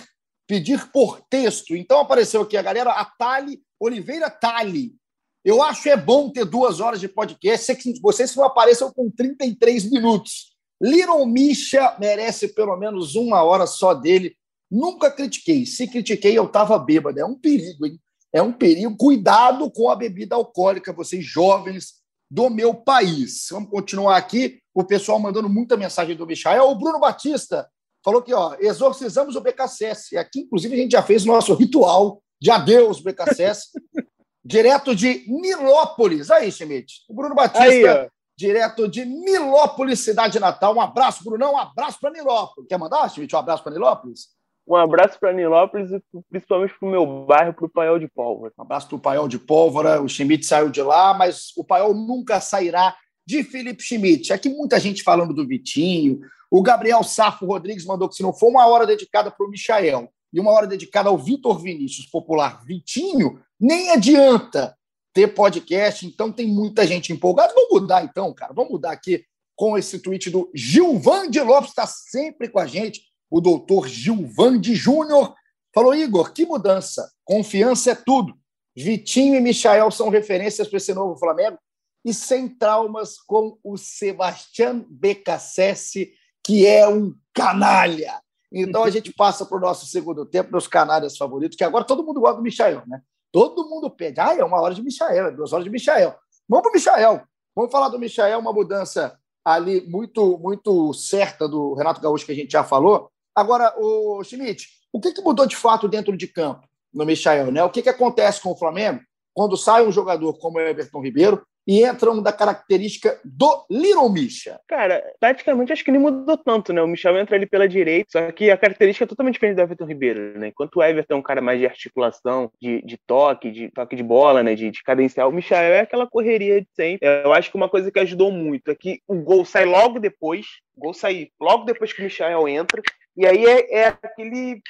[0.47, 1.77] pedir por texto.
[1.77, 4.97] Então apareceu aqui a galera, a Tali Oliveira Tali.
[5.45, 7.73] Eu acho é bom ter duas horas de podcast.
[8.03, 10.57] Vocês não apareçam com 33 minutos.
[10.83, 14.35] Little Misha merece pelo menos uma hora só dele.
[14.69, 15.65] Nunca critiquei.
[15.65, 17.21] Se critiquei, eu estava bêbado.
[17.21, 17.99] É um perigo, hein?
[18.33, 18.97] É um perigo.
[18.97, 23.49] Cuidado com a bebida alcoólica, vocês jovens do meu país.
[23.51, 24.61] Vamos continuar aqui.
[24.73, 26.69] O pessoal mandando muita mensagem do Michael.
[26.69, 27.69] O Bruno Batista
[28.05, 30.15] falou que ó, exorcizamos o BKSS.
[30.15, 33.71] E aqui, inclusive, a gente já fez o nosso ritual de adeus, BKSS.
[34.45, 36.31] direto de Nilópolis.
[36.31, 37.05] Aí, Schmidt.
[37.09, 40.75] O Bruno Batista, Aí, direto de Nilópolis, cidade natal.
[40.75, 41.55] Um abraço, Brunão.
[41.55, 42.69] Um abraço para Nilópolis.
[42.69, 44.29] Quer mandar, Schmidt, um abraço para Nilópolis?
[44.71, 48.53] Um abraço para Nilópolis e principalmente para o meu bairro, para o Paiol de Pólvora.
[48.57, 50.01] Um abraço para o Paiol de Pólvora.
[50.01, 54.33] O Schmidt saiu de lá, mas o Paiol nunca sairá de Felipe Schmidt.
[54.33, 58.49] Aqui muita gente falando do Vitinho, o Gabriel Safo Rodrigues mandou que se não for
[58.49, 63.41] uma hora dedicada para o Michael e uma hora dedicada ao Vitor Vinícius Popular Vitinho,
[63.59, 64.77] nem adianta
[65.13, 66.07] ter podcast.
[66.07, 67.53] Então tem muita gente empolgada.
[67.53, 68.53] Vamos mudar então, cara.
[68.53, 69.25] Vamos mudar aqui
[69.57, 73.10] com esse tweet do Gilvan de Lopes, está sempre com a gente.
[73.31, 75.35] O doutor Gilvan de Júnior
[75.75, 77.11] falou: Igor, que mudança.
[77.25, 78.35] Confiança é tudo.
[78.75, 81.59] Vitinho e Michael são referências para esse novo Flamengo
[82.05, 86.13] e sem traumas com o Sebastião Becassese
[86.45, 88.21] que é um canalha.
[88.53, 92.05] Então a gente passa para o nosso segundo tempo, meus canalhas favoritos, que agora todo
[92.05, 93.01] mundo gosta do Michael, né?
[93.31, 94.19] Todo mundo pede.
[94.19, 96.17] Ah, é uma hora de Michael, é duas horas de Michael.
[96.49, 97.23] Vamos para o Michael.
[97.55, 102.35] Vamos falar do Michael, uma mudança ali muito, muito certa do Renato Gaúcho, que a
[102.35, 103.11] gente já falou.
[103.41, 107.51] Agora, o Schmidt, o que, que mudou de fato dentro de campo no Michael?
[107.51, 107.65] Né?
[107.65, 109.01] O que, que acontece com o Flamengo
[109.33, 114.61] quando sai um jogador como o Everton Ribeiro e entram da característica do Little Misha?
[114.67, 116.83] Cara, praticamente acho que nem mudou tanto, né?
[116.83, 119.85] O Michel entra ali pela direita, só que a característica é totalmente diferente do Everton
[119.85, 120.49] Ribeiro, né?
[120.49, 124.03] Enquanto o Everton é um cara mais de articulação, de, de toque, de toque de
[124.03, 124.55] bola, né?
[124.55, 127.07] De, de cadencial, o Michel é aquela correria de sempre.
[127.25, 130.47] Eu acho que uma coisa que ajudou muito é que o gol sai logo depois,
[130.77, 132.83] o gol sai logo depois que o Michel entra,
[133.17, 134.61] e aí é, é aquele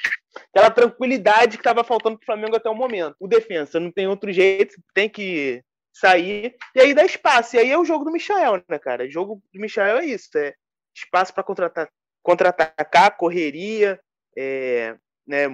[0.49, 3.15] aquela tranquilidade que estava faltando para o Flamengo até o momento.
[3.19, 7.55] O defensa não tem outro jeito, tem que sair, e aí dá espaço.
[7.55, 9.05] E aí é o jogo do Michael, né, cara?
[9.05, 10.53] O jogo do Michael é isso: é
[10.95, 11.91] espaço para contra-atacar,
[12.23, 13.99] contra correria,
[14.37, 14.95] é,
[15.27, 15.47] né,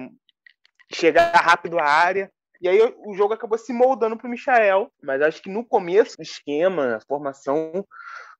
[0.92, 2.30] chegar rápido à área.
[2.60, 6.16] E aí o jogo acabou se moldando para o Michael, mas acho que no começo
[6.18, 7.86] o esquema, a formação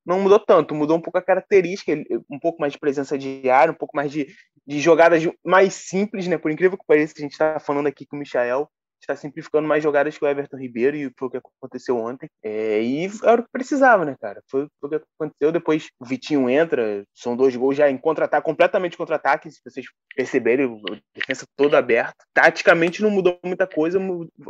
[0.08, 1.92] não mudou tanto, mudou um pouco a característica,
[2.30, 4.26] um pouco mais de presença de área, um pouco mais de,
[4.66, 6.38] de jogadas mais simples, né?
[6.38, 9.68] Por incrível que pareça, que a gente está falando aqui com o Michael, está simplificando
[9.68, 12.28] mais jogadas que o Everton Ribeiro e foi o que aconteceu ontem.
[12.42, 14.42] É, e era o que precisava, né, cara?
[14.48, 15.52] Foi, foi, o que aconteceu.
[15.52, 20.66] Depois o Vitinho entra, são dois gols já em contra-ataque, completamente contra-ataque, se vocês perceberem,
[20.90, 22.16] a defesa toda aberta.
[22.34, 24.00] Taticamente não mudou muita coisa,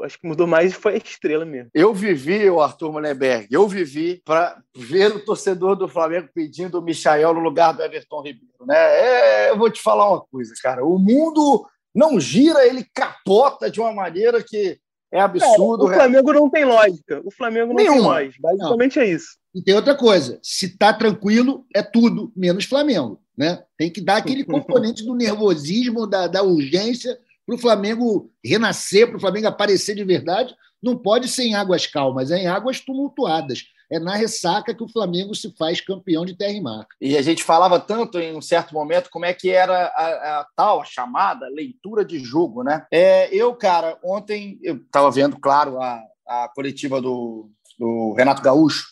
[0.03, 1.71] acho que mudou mais foi a estrela mesmo.
[1.75, 6.83] Eu vivi, o Arthur Mullenberg, eu vivi para ver o torcedor do Flamengo pedindo o
[6.83, 8.77] Michael no lugar do Everton Ribeiro, né?
[8.77, 10.85] É, eu vou te falar uma coisa, cara.
[10.85, 11.67] O mundo
[11.99, 14.79] não gira, ele capota de uma maneira que
[15.13, 15.89] é absurdo.
[15.89, 17.21] É, o Flamengo não tem lógica.
[17.25, 17.97] O Flamengo não Nenhuma.
[17.97, 18.39] tem lógica.
[18.41, 19.03] Basicamente não.
[19.03, 19.27] é isso.
[19.53, 23.21] E tem outra coisa: se tá tranquilo, é tudo, menos Flamengo.
[23.37, 23.61] Né?
[23.77, 29.17] Tem que dar aquele componente do nervosismo, da, da urgência, para o Flamengo renascer, para
[29.17, 30.55] o Flamengo aparecer de verdade.
[30.81, 34.89] Não pode ser em águas calmas, é em águas tumultuadas é na ressaca que o
[34.89, 36.87] Flamengo se faz campeão de terra e mar.
[37.01, 40.47] E a gente falava tanto em um certo momento como é que era a, a
[40.55, 42.87] tal, a chamada leitura de jogo, né?
[42.93, 48.87] É, eu, cara, ontem eu estava vendo, claro, a, a coletiva do, do Renato Gaúcho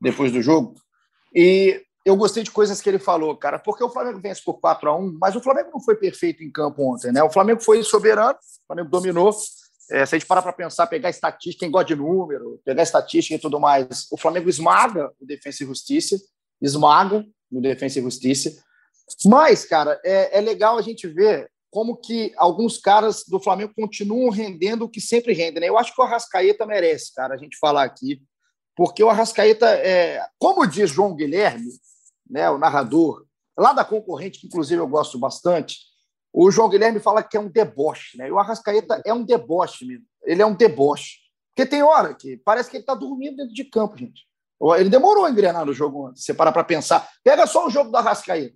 [0.00, 0.74] depois do jogo
[1.34, 4.88] e eu gostei de coisas que ele falou, cara, porque o Flamengo vence por 4
[4.88, 7.22] a 1 mas o Flamengo não foi perfeito em campo ontem, né?
[7.22, 9.30] O Flamengo foi soberano, o Flamengo dominou,
[9.90, 13.34] é, se a gente parar para pensar, pegar estatística, quem gosta de número, pegar estatística
[13.34, 16.16] e tudo mais, o Flamengo esmaga o Defensa e Justiça,
[16.60, 18.62] esmaga o Defensa e Justiça.
[19.24, 24.30] Mas, cara, é, é legal a gente ver como que alguns caras do Flamengo continuam
[24.30, 25.60] rendendo o que sempre rendem.
[25.60, 25.68] Né?
[25.68, 28.22] Eu acho que o Arrascaeta merece, cara, a gente falar aqui,
[28.74, 31.70] porque o Arrascaeta, é, como diz João Guilherme,
[32.28, 33.24] né, o narrador,
[33.56, 35.78] lá da concorrente, que inclusive eu gosto bastante,
[36.38, 38.28] o João Guilherme fala que é um deboche, né?
[38.28, 40.04] E o Arrascaeta é um deboche mesmo.
[40.22, 41.16] Ele é um deboche.
[41.54, 44.26] Porque tem hora que parece que ele está dormindo dentro de campo, gente.
[44.78, 46.24] Ele demorou a engrenar no jogo antes.
[46.24, 47.08] Você para para pensar.
[47.24, 48.54] Pega só o jogo do Arrascaeta.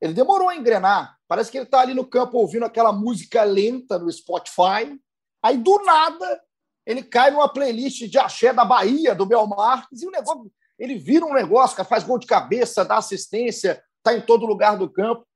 [0.00, 1.16] Ele demorou a engrenar.
[1.26, 4.96] Parece que ele está ali no campo ouvindo aquela música lenta no Spotify.
[5.42, 6.40] Aí, do nada,
[6.86, 10.96] ele cai numa playlist de axé da Bahia, do Bel Marques, e o negócio, ele
[10.96, 15.26] vira um negócio, faz gol de cabeça, dá assistência, está em todo lugar do campo.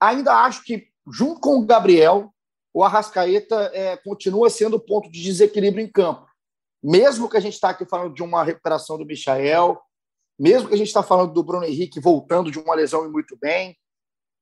[0.00, 2.32] Ainda acho que junto com o Gabriel,
[2.72, 6.26] o Arrascaeta é, continua sendo o ponto de desequilíbrio em campo.
[6.82, 9.80] Mesmo que a gente está aqui falando de uma recuperação do Michael,
[10.38, 13.36] mesmo que a gente está falando do Bruno Henrique voltando de uma lesão e muito
[13.40, 13.76] bem,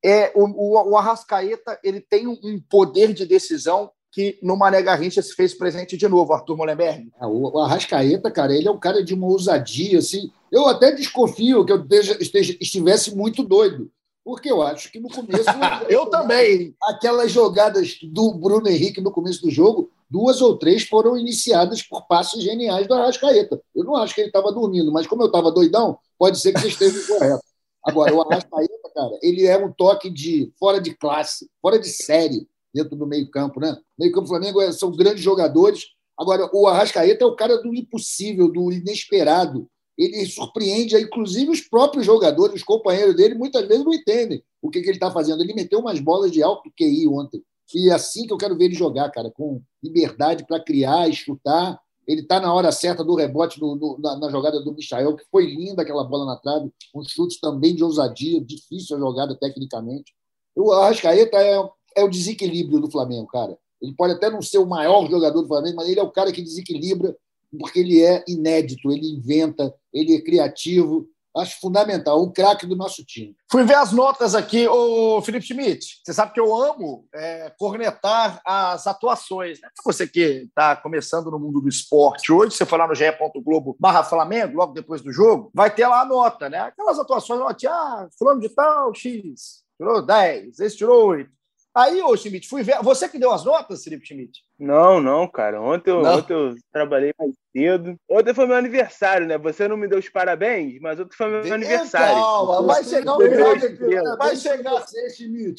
[0.05, 5.21] é, o, o, o Arrascaeta ele tem um poder de decisão que no Mané Garrincha
[5.21, 7.11] se fez presente de novo, Arthur Molenberg.
[7.19, 10.31] Ah, o Arrascaeta, cara, ele é um cara de uma ousadia, assim.
[10.51, 13.91] Eu até desconfio que eu esteja, esteja, estivesse muito doido,
[14.27, 15.45] porque eu acho que no começo.
[15.89, 16.75] eu também.
[16.83, 22.09] Aquelas jogadas do Bruno Henrique no começo do jogo, duas ou três foram iniciadas por
[22.09, 23.63] passos geniais do Arrascaeta.
[23.73, 26.61] Eu não acho que ele estava dormindo, mas como eu estava doidão, pode ser que
[26.61, 27.41] você esteja correto.
[27.85, 32.49] Agora, o Arrascaeta, cara, ele é um toque de fora de classe, fora de série
[32.75, 33.77] dentro do meio-campo, né?
[33.97, 35.85] Meio-campo Flamengo é, são grandes jogadores.
[36.19, 42.05] Agora, o Arrascaeta é o cara do impossível, do inesperado ele surpreende, inclusive os próprios
[42.05, 45.43] jogadores, os companheiros dele, muitas vezes não entendem o que, que ele está fazendo.
[45.43, 47.43] Ele meteu umas bolas de alto QI ontem.
[47.75, 51.15] E é assim que eu quero ver ele jogar, cara, com liberdade para criar e
[51.15, 51.81] chutar.
[52.07, 55.25] Ele está na hora certa do rebote no, no, na, na, jogada do Michael, que
[55.31, 60.13] foi linda aquela bola na trave, um chute também de ousadia, difícil a jogada tecnicamente.
[60.55, 63.59] O Arrascaeta é, é o desequilíbrio do Flamengo, cara.
[63.83, 66.33] Ele pode até não ser o maior jogador do Flamengo, mas ele é o cara
[66.33, 67.17] que desequilibra
[67.59, 71.09] porque ele é inédito, ele inventa, ele é criativo.
[71.37, 73.37] Acho fundamental, um craque do nosso time.
[73.53, 76.01] Fui ver as notas aqui, o Felipe Schmidt.
[76.03, 79.61] Você sabe que eu amo é, cornetar as atuações.
[79.61, 79.69] Né?
[79.85, 84.03] Você que está começando no mundo do esporte hoje, você foi lá no ge.globo barra
[84.03, 86.59] Flamengo, logo depois do jogo, vai ter lá a nota, né?
[86.59, 91.36] Aquelas atuações, ah, fulano de tal, X, tirou 10, esse tirou 8.
[91.77, 92.83] Aí, ô Schmidt, fui ver.
[92.83, 94.41] Você que deu as notas, Felipe Schmidt?
[94.59, 95.61] Não, não, cara.
[95.61, 96.17] Ontem eu, não.
[96.17, 97.95] Ontem eu trabalhei mais cedo.
[98.09, 99.37] Ontem foi meu aniversário, né?
[99.37, 102.15] Você não me deu os parabéns, mas ontem foi meu Deus, aniversário.
[102.15, 104.17] Calma, vai chegar o final do episódio.
[104.17, 104.85] Vai chegar,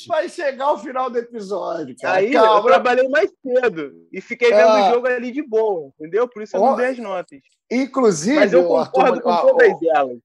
[0.07, 2.17] vai chegar o final do episódio, cara.
[2.17, 2.61] Aí calma.
[2.61, 4.89] eu trabalhei mais cedo e fiquei vendo ah.
[4.89, 6.27] o jogo ali de boa, entendeu?
[6.27, 6.65] Por isso eu oh.
[6.71, 7.39] não dei as notas.
[7.69, 10.17] Inclusive, mas eu concordo Arthur, com todas elas.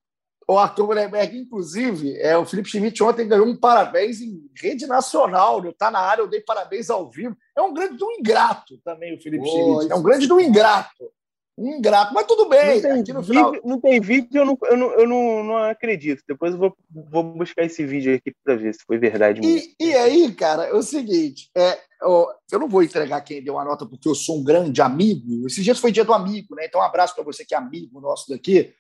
[0.48, 5.64] O Arthur Mullenberg, inclusive, é, o Felipe Schmidt ontem ganhou um parabéns em rede nacional.
[5.68, 7.36] Está na área, eu dei parabéns ao vivo.
[7.56, 9.92] É um grande do ingrato também, o Felipe oh, Schmidt.
[9.92, 11.10] É um grande do ingrato.
[11.56, 12.80] Um ingrato, mas tudo bem.
[12.80, 13.52] Não tem, final...
[13.52, 16.22] vídeo, não tem vídeo, eu não, eu não, eu não, não acredito.
[16.26, 19.70] Depois eu vou, vou buscar esse vídeo aqui para ver se foi verdade mesmo.
[19.78, 23.64] E, e aí, cara, é o seguinte: é, eu não vou entregar quem deu a
[23.64, 25.46] nota porque eu sou um grande amigo.
[25.46, 26.64] Esse dia foi dia do amigo, né?
[26.64, 28.72] Então, um abraço para você que é amigo nosso daqui.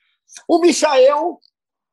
[0.48, 1.38] O Michael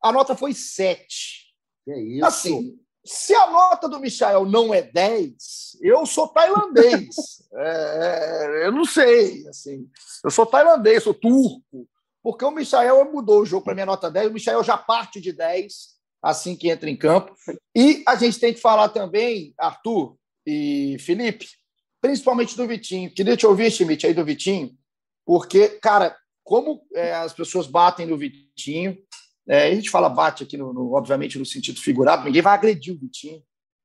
[0.02, 1.54] a nota foi 7.
[1.88, 2.26] É isso.
[2.26, 7.16] Assim, se a nota do Michael não é 10, eu sou tailandês.
[7.54, 9.48] é, eu não sei.
[9.48, 9.90] Assim,
[10.24, 11.88] eu sou tailandês, sou turco.
[12.22, 14.30] Porque o Michael mudou o jogo para minha nota 10.
[14.30, 17.34] O Michael já parte de 10 assim que entra em campo.
[17.76, 21.48] E a gente tem que falar também, Arthur e Felipe,
[22.02, 23.14] principalmente do Vitinho.
[23.14, 24.72] Queria te ouvir, Schmidt, aí do Vitinho,
[25.26, 28.98] porque, cara, como é, as pessoas batem no Vitinho,
[29.50, 32.94] é, a gente fala bate aqui, no, no, obviamente, no sentido figurado, ninguém vai agredir
[32.94, 33.42] o Vitinho,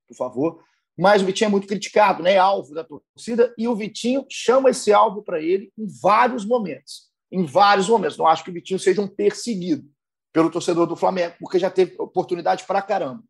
[0.06, 0.62] por favor.
[0.96, 2.34] Mas o Vitinho é muito criticado, né?
[2.34, 7.10] É alvo da torcida, e o Vitinho chama esse alvo para ele em vários momentos.
[7.32, 8.18] Em vários momentos.
[8.18, 9.90] Não acho que o Vitinho seja um perseguido
[10.34, 13.24] pelo torcedor do Flamengo, porque já teve oportunidade para caramba.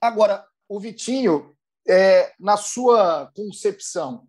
[0.00, 1.54] Agora, o Vitinho,
[1.88, 4.26] é, na sua concepção,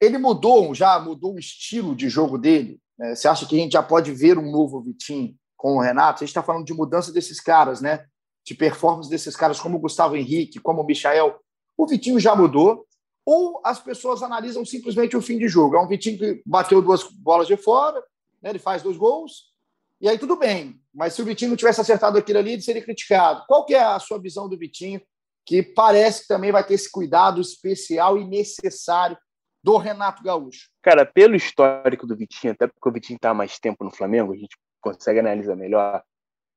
[0.00, 2.80] ele mudou, já mudou o estilo de jogo dele?
[2.98, 3.14] Né?
[3.14, 5.36] Você acha que a gente já pode ver um novo Vitinho?
[5.66, 8.06] Com o Renato, a gente está falando de mudança desses caras, né?
[8.44, 11.40] De performance desses caras, como o Gustavo Henrique, como o Michael.
[11.76, 12.86] O Vitinho já mudou,
[13.24, 15.74] ou as pessoas analisam simplesmente o fim de jogo.
[15.74, 18.00] É um Vitinho que bateu duas bolas de fora,
[18.40, 18.50] né?
[18.50, 19.52] ele faz dois gols,
[20.00, 20.80] e aí tudo bem.
[20.94, 23.42] Mas se o Vitinho não tivesse acertado aquilo ali, ele seria criticado.
[23.48, 25.02] Qual que é a sua visão do Vitinho,
[25.44, 29.18] que parece que também vai ter esse cuidado especial e necessário
[29.64, 30.68] do Renato Gaúcho?
[30.80, 34.36] Cara, pelo histórico do Vitinho, até porque o Vitinho está mais tempo no Flamengo, a
[34.36, 34.56] gente
[34.86, 36.04] consegue analisar melhor,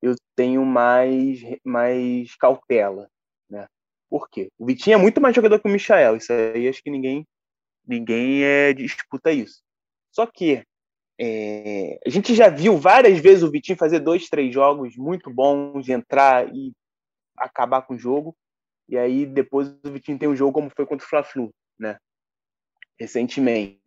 [0.01, 3.09] eu tenho mais, mais cautela,
[3.49, 3.67] né?
[4.07, 4.51] Por quê?
[4.57, 7.25] O Vitinho é muito mais jogador que o Michael, isso aí acho que ninguém
[7.87, 9.61] ninguém é, disputa isso.
[10.11, 10.63] Só que
[11.19, 15.89] é, a gente já viu várias vezes o Vitinho fazer dois, três jogos muito bons,
[15.89, 16.71] entrar e
[17.35, 18.35] acabar com o jogo,
[18.87, 21.97] e aí depois o Vitinho tem um jogo como foi contra o Fla-Flu, né?
[22.99, 23.79] Recentemente.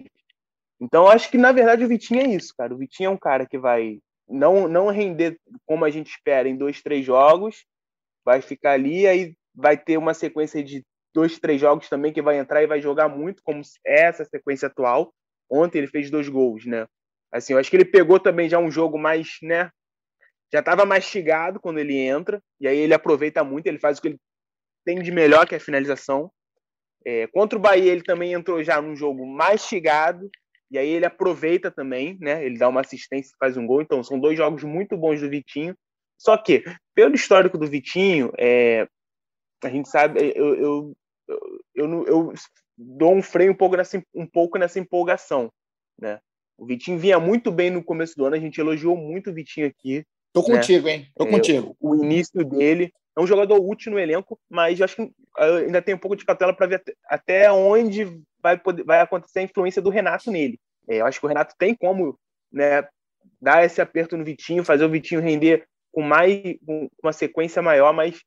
[0.80, 2.74] Então acho que na verdade o Vitinho é isso, cara.
[2.74, 4.00] O Vitinho é um cara que vai
[4.32, 7.64] não, não render como a gente espera em dois, três jogos,
[8.24, 12.38] vai ficar ali, aí vai ter uma sequência de dois, três jogos também que vai
[12.38, 15.12] entrar e vai jogar muito, como é essa sequência atual.
[15.50, 16.86] Ontem ele fez dois gols, né?
[17.30, 19.70] Assim, eu acho que ele pegou também já um jogo mais, né?
[20.52, 24.08] Já estava mastigado quando ele entra, e aí ele aproveita muito, ele faz o que
[24.08, 24.20] ele
[24.84, 26.30] tem de melhor, que é a finalização.
[27.04, 30.30] É, contra o Bahia, ele também entrou já num jogo mastigado,
[30.72, 32.42] e aí ele aproveita também, né?
[32.42, 33.82] Ele dá uma assistência e faz um gol.
[33.82, 35.76] Então são dois jogos muito bons do Vitinho.
[36.18, 36.64] Só que,
[36.94, 38.88] pelo histórico do Vitinho, é,
[39.62, 40.96] a gente sabe, eu, eu,
[41.28, 41.38] eu,
[41.74, 42.32] eu, eu
[42.78, 45.52] dou um freio um pouco, nessa, um pouco nessa empolgação,
[46.00, 46.18] né?
[46.56, 49.66] O Vitinho vinha muito bem no começo do ano, a gente elogiou muito o Vitinho
[49.66, 50.06] aqui.
[50.32, 50.56] Tô né?
[50.56, 51.06] contigo, hein?
[51.14, 51.76] Tô é, contigo.
[51.78, 55.94] O início dele é um jogador útil no elenco, mas eu acho que ainda tem
[55.94, 59.90] um pouco de cautela para ver até onde vai, poder, vai acontecer a influência do
[59.90, 60.58] Renato nele.
[60.88, 62.18] É, eu acho que o Renato tem como
[62.50, 62.86] né,
[63.40, 67.92] dar esse aperto no Vitinho, fazer o Vitinho render com mais com uma sequência maior,
[67.92, 68.20] mas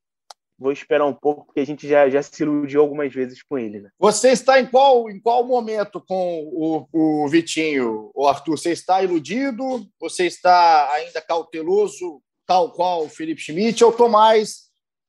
[0.57, 3.81] vou esperar um pouco, porque a gente já, já se iludiu algumas vezes com ele.
[3.81, 3.89] Né?
[3.99, 8.57] Você está em qual, em qual momento com o, o Vitinho, o Arthur?
[8.57, 9.85] Você está iludido?
[9.99, 13.81] Você está ainda cauteloso, tal qual o Felipe Schmidt?
[13.81, 14.64] Eu estou mais,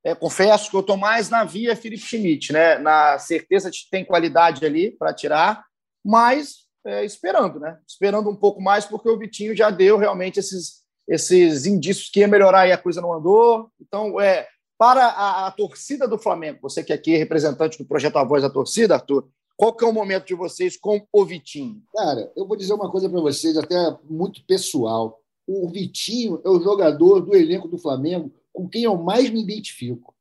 [0.06, 2.78] é, confesso que eu estou mais na via Felipe Schmidt, né?
[2.78, 5.64] na certeza de que tem qualidade ali para tirar,
[6.04, 7.76] mas é, esperando, né?
[7.84, 12.28] Esperando um pouco mais, porque o Vitinho já deu realmente esses, esses indícios que ia
[12.28, 13.68] melhorar e a coisa não andou.
[13.80, 14.46] Então, é,
[14.78, 18.44] para a, a, torcida do Flamengo, você que aqui é representante do projeto A Voz
[18.44, 21.82] da Torcida, Arthur, qual que é o momento de vocês com o Vitinho?
[21.92, 23.76] Cara, eu vou dizer uma coisa para vocês, até
[24.08, 25.20] muito pessoal.
[25.48, 30.16] o Vitinho é o jogador do elenco do Flamengo com quem eu mais me identifico.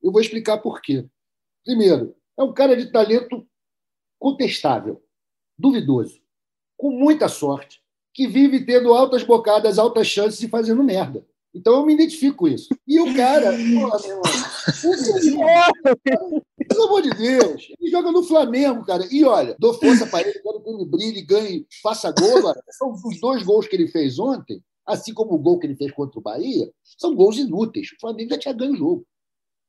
[0.00, 1.04] Eu vou explicar por quê.
[1.64, 3.44] Primeiro, é um cara de talento
[4.20, 5.02] contestável,
[5.58, 6.20] duvidoso,
[6.76, 7.82] com muita sorte,
[8.14, 11.26] que vive tendo altas bocadas, altas chances e fazendo merda.
[11.52, 12.68] Então eu me identifico com isso.
[12.86, 13.50] E o cara,
[16.68, 19.08] pelo amor de Deus, ele joga no Flamengo, cara.
[19.10, 22.54] E olha, dou força para ele, quero que ele brilhe, ganhe, faça gol.
[22.70, 25.92] São os dois gols que ele fez ontem, assim como o gol que ele fez
[25.92, 27.88] contra o Bahia, são gols inúteis.
[27.92, 29.06] O Flamengo já tinha ganho o jogo.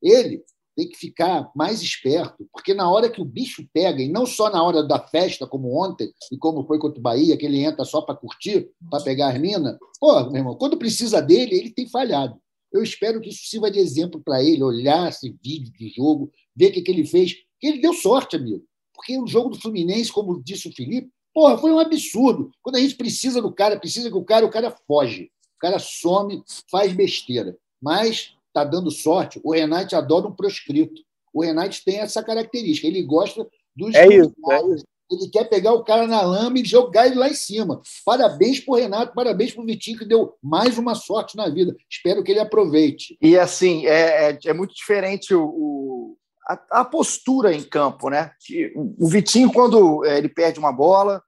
[0.02, 0.44] Ele
[0.76, 4.48] tem que ficar mais esperto, porque na hora que o bicho pega, e não só
[4.48, 7.84] na hora da festa, como ontem, e como foi contra o Bahia, que ele entra
[7.84, 11.90] só para curtir, para pegar as minas, pô, meu irmão, quando precisa dele, ele tem
[11.90, 12.40] falhado.
[12.72, 16.70] Eu espero que isso sirva de exemplo para ele, olhar esse vídeo de jogo, ver
[16.70, 17.34] o que, que ele fez.
[17.60, 18.64] Que ele deu sorte, amigo.
[18.94, 22.50] Porque o jogo do Fluminense, como disse o Felipe, porra, foi um absurdo.
[22.64, 25.30] Quando a gente precisa do cara, precisa que o cara, o cara foge.
[25.56, 27.56] O cara some, faz besteira.
[27.80, 29.40] Mas está dando sorte.
[29.44, 31.00] O Renate adora um proscrito.
[31.32, 32.88] O Renate tem essa característica.
[32.88, 33.94] Ele gosta dos.
[33.94, 34.86] É isso, é isso.
[35.12, 37.84] Ele quer pegar o cara na lama e jogar ele lá em cima.
[38.04, 41.78] Parabéns para o Renato, parabéns para o Vitinho, que deu mais uma sorte na vida.
[41.88, 43.16] Espero que ele aproveite.
[43.22, 46.18] E assim, é, é, é muito diferente o, o
[46.48, 48.32] a, a, postura em campo, né?
[48.40, 51.22] Que, o Vitinho, quando é, ele perde uma bola,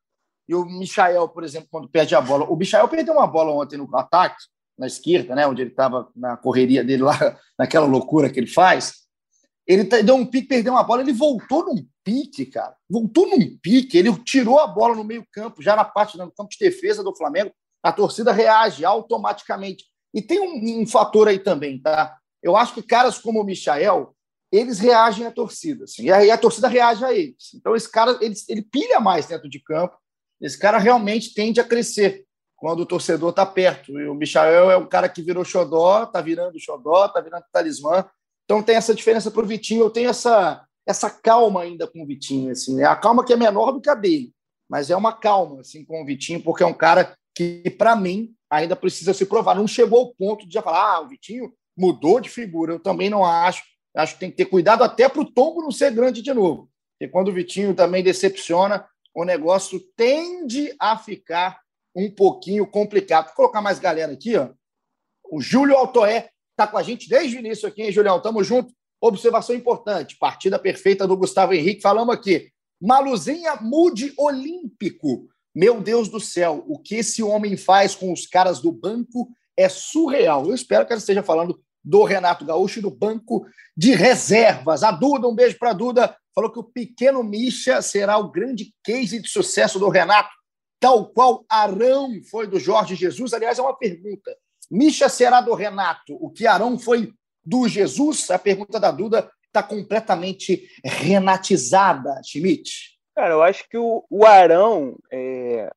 [0.50, 2.46] e o Michael, por exemplo, quando perde a bola.
[2.46, 4.44] O Michael perdeu uma bola ontem no ataque,
[4.76, 8.94] na esquerda, né, onde ele estava na correria dele lá, naquela loucura que ele faz,
[9.68, 12.76] ele deu um pique, perdeu uma bola, ele voltou num pique, cara.
[12.90, 16.58] Voltou num pique, ele tirou a bola no meio-campo, já na parte do campo de
[16.58, 17.52] defesa do Flamengo.
[17.84, 19.86] A torcida reage automaticamente.
[20.12, 22.18] E tem um, um, fator aí também, tá?
[22.42, 24.16] Eu acho que caras como o Michael,
[24.52, 27.54] eles reagem à torcida, assim, e aí a torcida reage a eles.
[27.54, 29.96] Então, esse cara, ele, ele pilha mais dentro de campo,
[30.42, 32.26] esse cara realmente tende a crescer
[32.56, 34.00] quando o torcedor está perto.
[34.00, 38.06] E o Michael é um cara que virou xodó, está virando xodó, está virando talismã.
[38.46, 39.84] Então tem essa diferença para o Vitinho.
[39.84, 42.52] Eu tenho essa, essa calma ainda com o Vitinho.
[42.52, 42.84] Assim, né?
[42.86, 44.34] A calma que é menor do que a dele,
[44.70, 48.34] mas é uma calma assim, com o Vitinho, porque é um cara que, para mim,
[48.50, 49.56] ainda precisa se provar.
[49.56, 52.74] Não chegou ao ponto de já falar, ah, o Vitinho mudou de figura.
[52.74, 53.64] Eu também não acho.
[53.96, 56.70] Acho que tem que ter cuidado até para o tombo não ser grande de novo.
[56.98, 61.60] Porque quando o Vitinho também decepciona, o negócio tende a ficar
[61.96, 63.28] um pouquinho complicado.
[63.28, 64.50] Vou colocar mais galera aqui, ó.
[65.32, 68.22] O Júlio Altoé está com a gente desde o início aqui, hein, Julião?
[68.22, 68.74] Tamo junto.
[69.02, 71.82] Observação importante: partida perfeita do Gustavo Henrique.
[71.82, 72.52] Falamos aqui.
[72.82, 75.28] Maluzinha mude olímpico.
[75.54, 79.68] Meu Deus do céu, o que esse homem faz com os caras do banco é
[79.68, 80.46] surreal.
[80.46, 81.60] Eu espero que ela esteja falando
[81.90, 84.84] do Renato Gaúcho e do banco de reservas.
[84.84, 88.72] A Duda, um beijo para a Duda, falou que o pequeno Misha será o grande
[88.84, 90.30] case de sucesso do Renato
[90.80, 93.34] tal qual Arão foi do Jorge Jesus?
[93.34, 94.36] Aliás, é uma pergunta.
[94.72, 97.12] Misha será do Renato, o que Arão foi
[97.44, 98.30] do Jesus?
[98.30, 102.98] A pergunta da Duda está completamente renatizada, Schmidt.
[103.16, 104.96] Cara, eu acho que o, o Arão.
[105.12, 105.70] É...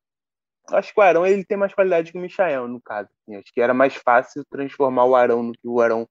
[0.69, 3.09] Acho que o Arão ele tem mais qualidade que o Michael, no caso.
[3.21, 3.35] Assim.
[3.35, 6.07] Acho que era mais fácil transformar o Arão no que o Arão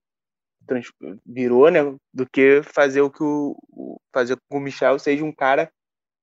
[0.66, 0.88] trans...
[1.24, 1.80] virou, né?
[2.12, 3.98] Do que fazer o que o.
[4.12, 5.70] fazer com que o Michael seja um cara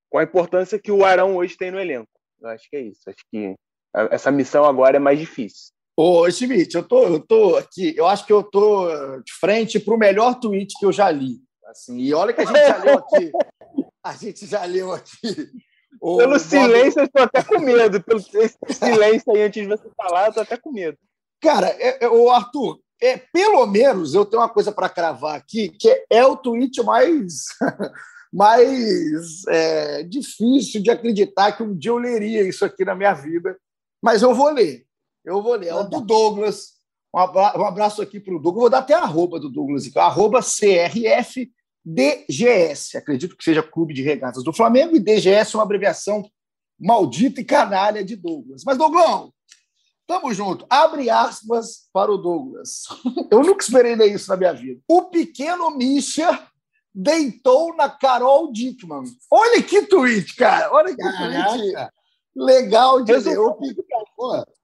[0.10, 2.10] com a importância que o Arão hoje tem no elenco.
[2.40, 3.02] Eu acho que é isso.
[3.08, 3.56] Acho que
[4.12, 5.72] essa missão agora é mais difícil.
[5.98, 8.88] Ô, Schmidt, eu tô, eu tô aqui, eu acho que eu tô
[9.20, 11.42] de frente para o melhor tweet que eu já li.
[11.66, 13.32] Assim, e olha que a gente já leu aqui.
[14.02, 15.52] A gente já leu aqui.
[16.02, 16.40] O Pelo Bob...
[16.40, 18.02] silêncio, eu estou até com medo.
[18.02, 20.98] Pelo silêncio aí antes de você falar, eu estou até com medo.
[21.42, 25.70] Cara, é, é, o Arthur, é, pelo menos eu tenho uma coisa para cravar aqui,
[25.70, 27.46] que é, é o tweet mais
[28.32, 33.58] mais é, difícil de acreditar que um dia eu leria isso aqui na minha vida.
[34.02, 34.86] Mas eu vou ler.
[35.26, 35.68] Eu vou ler.
[35.68, 36.80] É o do Douglas.
[37.14, 38.62] Um abraço aqui para o Douglas.
[38.62, 39.98] Vou dar até a arroba do Douglas aqui.
[39.98, 40.42] Arroba
[41.86, 42.98] CRFDGS.
[42.98, 44.96] Acredito que seja Clube de Regatas do Flamengo.
[44.96, 46.24] E DGS é uma abreviação
[46.80, 48.64] maldita e canalha de Douglas.
[48.66, 49.34] Mas, Douglão,
[50.10, 50.66] Tamo junto.
[50.68, 52.86] Abre aspas para o Douglas.
[53.30, 54.82] Eu nunca esperei ler isso na minha vida.
[54.88, 56.48] O pequeno Misha
[56.92, 59.04] deitou na Carol Dickman.
[59.30, 60.74] Olha que tweet, cara.
[60.74, 61.50] Olha que Caraca.
[61.52, 61.76] tweet
[62.36, 63.56] legal de Resumiu,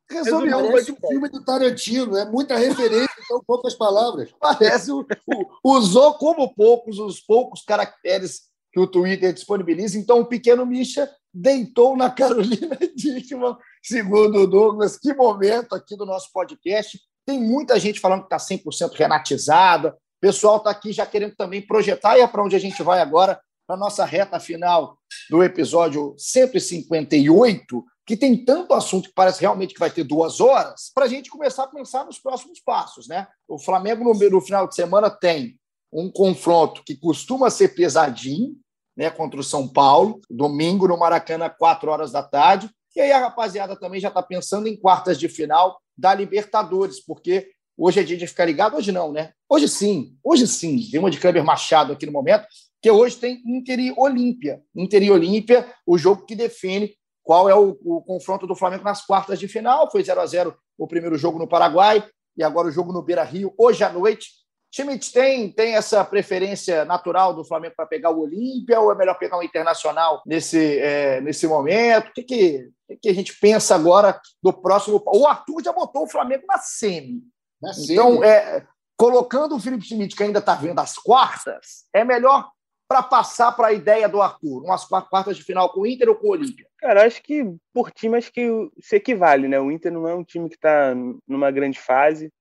[0.09, 2.17] Resumiu, parece um filme do Tarantino.
[2.17, 4.33] É muita referência, são poucas palavras.
[4.39, 9.97] Parece, o, o, usou como poucos os poucos caracteres que o Twitter disponibiliza.
[9.97, 14.97] Então, o pequeno Misha deitou na Carolina Dickman, segundo o Douglas.
[14.97, 16.99] Que momento aqui do nosso podcast.
[17.25, 22.17] Tem muita gente falando que está 100% renatizada, pessoal está aqui já querendo também projetar,
[22.17, 24.97] e é para onde a gente vai agora, para a nossa reta final
[25.29, 27.85] do episódio 158.
[28.05, 31.29] Que tem tanto assunto que parece realmente que vai ter duas horas, para a gente
[31.29, 33.07] começar a pensar nos próximos passos.
[33.07, 33.27] Né?
[33.47, 35.57] O Flamengo, no, no final de semana, tem
[35.91, 38.55] um confronto que costuma ser pesadinho,
[38.95, 42.69] né, contra o São Paulo, domingo no Maracanã, 4 horas da tarde.
[42.95, 47.49] E aí a rapaziada também já está pensando em quartas de final da Libertadores, porque
[47.77, 49.33] hoje é dia de ficar ligado, hoje não, né?
[49.49, 50.89] Hoje sim, hoje sim.
[50.89, 52.47] Tem uma de Kleber Machado aqui no momento,
[52.81, 54.61] que hoje tem Inter e Olímpia.
[54.73, 56.95] Inter e Olímpia, o jogo que define
[57.25, 59.89] qual é o, o, confronto do Flamengo nas quartas de final.
[59.91, 62.07] Foi 0 a 0 o primeiro jogo no Paraguai
[62.37, 64.29] e agora o jogo no Beira Rio, hoje à noite.
[64.71, 69.17] Schmidt tem, tem essa preferência natural do Flamengo para pegar o Olímpia ou é melhor
[69.17, 72.09] pegar o Internacional nesse, é, nesse momento?
[72.09, 72.69] O que, que,
[73.01, 75.01] que, a gente pensa agora do próximo?
[75.07, 77.23] O Arthur já botou o Flamengo na semi.
[77.59, 78.67] Na então, é,
[78.97, 82.49] colocando o Felipe Schmidt, que ainda está vendo as quartas, é melhor
[82.87, 84.63] para passar para a ideia do Arthur?
[84.63, 86.67] Umas quartas de final com o Inter ou com o Olímpia?
[86.77, 88.47] Cara, acho que por time acho que
[88.79, 89.59] se equivale, né?
[89.59, 90.93] O Inter não é um time que está
[91.27, 92.31] numa grande fase.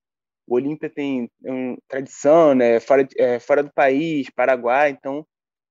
[0.47, 2.79] O Olímpia tem um, tradição, né?
[2.79, 5.25] Fora, é, fora do país, Paraguai, então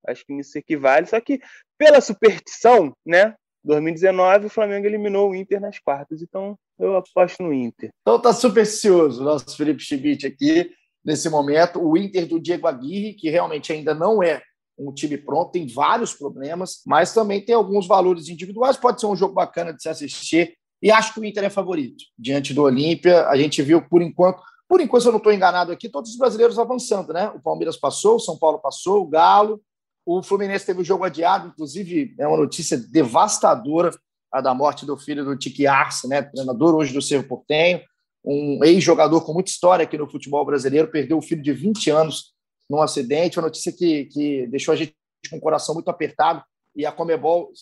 [0.06, 1.06] acho que nisso equivale.
[1.06, 1.40] Só que
[1.78, 3.34] pela superstição, né?
[3.64, 7.90] 2019 o Flamengo eliminou o Inter nas quartas, então eu aposto no Inter.
[8.02, 10.70] Então tá supersticioso o nosso Felipe Schmidt aqui
[11.04, 11.80] nesse momento.
[11.80, 14.42] O Inter do Diego Aguirre, que realmente ainda não é
[14.78, 18.76] um time pronto, tem vários problemas, mas também tem alguns valores individuais.
[18.76, 20.56] Pode ser um jogo bacana de se assistir.
[20.82, 23.26] E acho que o Inter é favorito diante do Olímpia.
[23.28, 26.18] A gente viu, por enquanto, por enquanto, se eu não estou enganado aqui, todos os
[26.18, 27.28] brasileiros avançando, né?
[27.28, 29.62] O Palmeiras passou, o São Paulo passou, o Galo,
[30.04, 33.90] o Fluminense teve o jogo adiado, inclusive é uma notícia devastadora
[34.30, 36.20] a da morte do filho do Tiki Arce, né?
[36.20, 37.80] Treinador hoje do Cerro Portenho,
[38.24, 42.33] um ex-jogador com muita história aqui no futebol brasileiro, perdeu o filho de 20 anos
[42.68, 44.94] num acidente, uma notícia que, que deixou a gente
[45.30, 46.42] com o coração muito apertado,
[46.76, 47.52] e a Comebol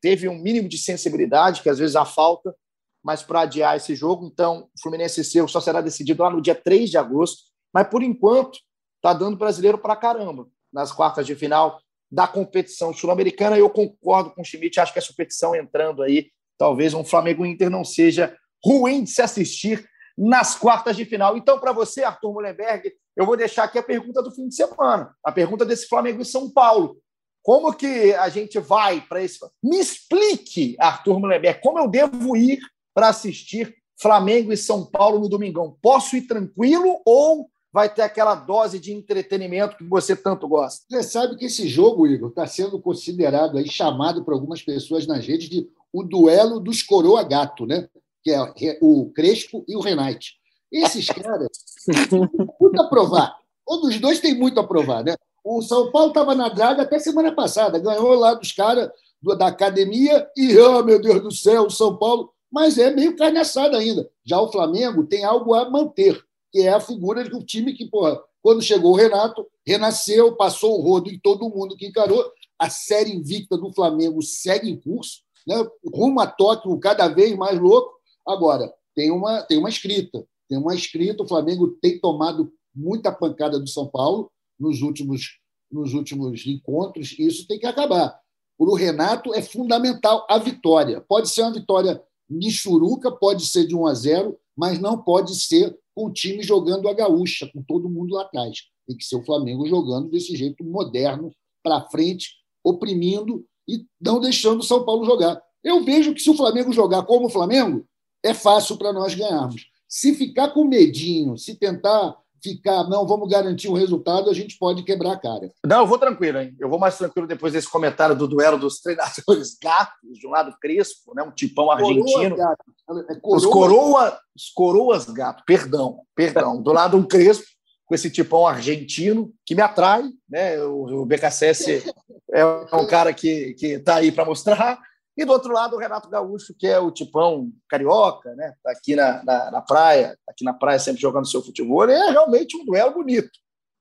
[0.00, 2.54] teve um mínimo de sensibilidade, que às vezes há falta,
[3.02, 4.26] mas para adiar esse jogo.
[4.26, 7.44] Então, o Fluminense seu só será decidido lá no dia 3 de agosto.
[7.72, 8.58] Mas, por enquanto,
[8.96, 11.80] está dando brasileiro para caramba nas quartas de final
[12.10, 13.56] da competição sul-americana.
[13.56, 17.84] Eu concordo com o Schmidt, acho que essa competição entrando aí, talvez um Flamengo-Inter não
[17.84, 21.36] seja ruim de se assistir nas quartas de final.
[21.36, 25.12] Então, para você, Arthur Mullenberg, eu vou deixar aqui a pergunta do fim de semana,
[25.24, 26.98] a pergunta desse Flamengo e São Paulo.
[27.42, 29.40] Como que a gente vai para esse.
[29.60, 32.60] Me explique, Arthur Mullenberg, como eu devo ir
[32.94, 35.76] para assistir Flamengo e São Paulo no domingão?
[35.82, 40.84] Posso ir tranquilo ou vai ter aquela dose de entretenimento que você tanto gosta?
[40.88, 45.26] Você sabe que esse jogo, Igor, está sendo considerado aí, chamado por algumas pessoas nas
[45.26, 47.88] redes de o duelo dos coroa gato, né?
[48.22, 48.30] Que
[48.68, 50.38] é o Crespo e o Renate.
[50.70, 51.48] Esses caras
[51.86, 52.18] têm
[52.60, 53.36] muito a provar.
[53.68, 55.14] Um dos dois tem muito a provar, né?
[55.44, 58.90] O São Paulo estava na draga até semana passada, ganhou lá dos caras
[59.38, 63.38] da academia e, oh meu Deus do céu, o São Paulo mas é meio carne
[63.38, 64.08] assada ainda.
[64.24, 68.18] Já o Flamengo tem algo a manter, que é a figura do time que, porra,
[68.42, 72.24] quando chegou o Renato, renasceu, passou o rodo em todo mundo que encarou.
[72.58, 75.56] A série invicta do Flamengo segue em curso, né?
[75.94, 77.92] rumo a Tóquio cada vez mais louco.
[78.26, 80.24] Agora, tem uma, tem uma escrita.
[80.48, 81.22] Tem uma escrita.
[81.22, 85.38] O Flamengo tem tomado muita pancada do São Paulo nos últimos,
[85.70, 88.18] nos últimos encontros, e isso tem que acabar.
[88.56, 91.00] Para o Renato, é fundamental a vitória.
[91.00, 95.76] Pode ser uma vitória Michuruca pode ser de 1 a 0, mas não pode ser
[95.94, 98.58] com o time jogando a gaúcha, com todo mundo lá atrás.
[98.86, 101.32] Tem que ser o Flamengo jogando desse jeito moderno,
[101.62, 105.40] para frente, oprimindo e não deixando o São Paulo jogar.
[105.64, 107.84] Eu vejo que se o Flamengo jogar como o Flamengo,
[108.22, 109.66] é fácil para nós ganharmos.
[109.88, 114.82] Se ficar com medinho, se tentar ficar, não, vamos garantir um resultado, a gente pode
[114.82, 115.50] quebrar a cara.
[115.66, 116.54] Não, eu vou tranquilo, hein?
[116.58, 120.54] Eu vou mais tranquilo depois desse comentário do duelo dos treinadores gatos, de um lado
[120.60, 121.22] Crespo, né?
[121.22, 122.36] um tipão argentino.
[122.36, 123.36] Coroa, é coroa.
[123.36, 126.62] Os, coroa, os coroas gato, perdão, perdão.
[126.62, 127.46] Do lado um Crespo,
[127.86, 130.62] com esse tipão argentino, que me atrai, né?
[130.62, 131.84] O, o BKSS
[132.32, 134.78] é um cara que está aí para mostrar.
[135.18, 138.54] E do outro lado, o Renato Gaúcho, que é o tipão carioca, né?
[138.62, 141.90] Tá aqui na, na, na praia, tá aqui na praia sempre jogando seu futebol.
[141.90, 143.28] É realmente um duelo bonito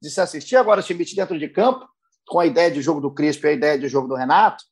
[0.01, 0.55] de se assistir.
[0.55, 1.87] Agora, Schmidt dentro de campo,
[2.27, 4.63] com a ideia de jogo do Crispo e a ideia de jogo do Renato,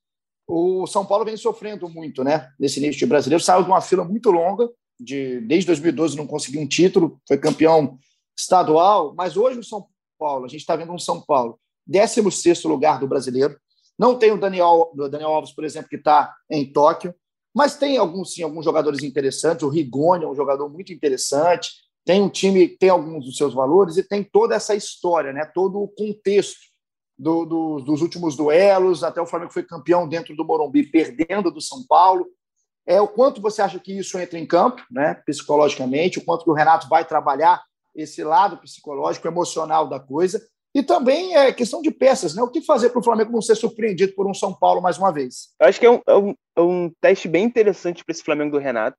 [0.47, 2.49] o São Paulo vem sofrendo muito, né?
[2.59, 3.43] Nesse início de brasileiro.
[3.43, 4.67] Saiu de uma fila muito longa,
[4.99, 7.99] de desde 2012 não conseguiu um título, foi campeão
[8.35, 9.87] estadual, mas hoje o São
[10.17, 13.55] Paulo, a gente está vendo um São Paulo, 16 lugar do brasileiro,
[13.97, 17.13] não tem o Daniel, o Daniel Alves, por exemplo, que está em Tóquio,
[17.55, 19.63] mas tem alguns, sim, alguns jogadores interessantes.
[19.63, 21.71] O Rigoni é um jogador muito interessante.
[22.03, 25.49] Tem um time que tem alguns dos seus valores e tem toda essa história, né?
[25.55, 26.59] todo o contexto
[27.17, 29.05] do, do, dos últimos duelos.
[29.05, 32.27] Até o Flamengo foi campeão dentro do Morumbi, perdendo do São Paulo.
[32.85, 36.51] é o quanto você acha que isso entra em campo, né, psicologicamente, o quanto que
[36.51, 37.63] o Renato vai trabalhar
[37.95, 42.43] esse lado psicológico, emocional da coisa, e também é questão de peças, né?
[42.43, 45.09] O que fazer para o Flamengo não ser surpreendido por um São Paulo mais uma
[45.09, 45.55] vez?
[45.57, 48.51] Eu acho que é um, é um, é um teste bem interessante para esse Flamengo
[48.51, 48.97] do Renato,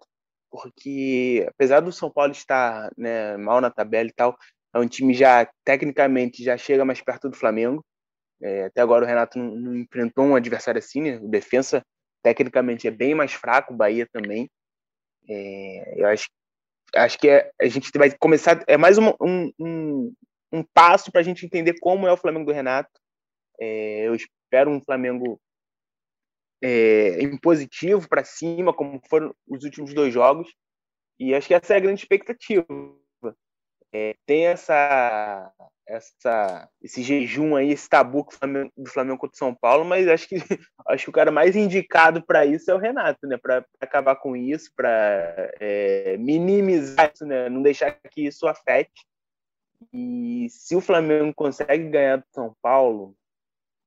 [0.50, 4.34] porque apesar do São Paulo estar né, mal na tabela e tal,
[4.74, 7.84] é um time já tecnicamente já chega mais perto do Flamengo.
[8.42, 11.18] É, até agora o Renato não, não, enfrentou um adversário assim, né?
[11.18, 11.82] O defensa
[12.22, 14.48] tecnicamente é bem mais fraco, o Bahia também.
[15.28, 16.26] É, eu acho,
[16.94, 18.64] acho que é, a gente vai começar.
[18.66, 20.12] É mais um, um, um
[20.62, 23.00] passo para a gente entender como é o Flamengo do Renato.
[23.58, 25.40] É, eu espero um Flamengo
[26.62, 30.52] é, impositivo para cima, como foram os últimos dois jogos.
[31.18, 32.66] E acho que essa é a grande expectativa.
[33.92, 35.50] É, tem essa,
[35.86, 40.06] essa, esse jejum aí, esse tabu do Flamengo, do Flamengo contra o São Paulo, mas
[40.08, 40.36] acho que,
[40.88, 43.38] acho que o cara mais indicado para isso é o Renato, né?
[43.38, 47.48] Para acabar com isso, para é, minimizar isso, né?
[47.48, 49.06] não deixar que isso afete.
[49.92, 53.14] E se o Flamengo consegue ganhar do São Paulo,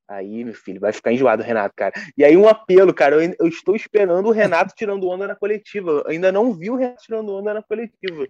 [0.07, 1.93] aí, meu filho, vai ficar enjoado o Renato, cara.
[2.17, 5.91] E aí, um apelo, cara, eu, eu estou esperando o Renato tirando onda na coletiva.
[5.91, 8.27] Eu ainda não vi o Renato tirando onda na coletiva.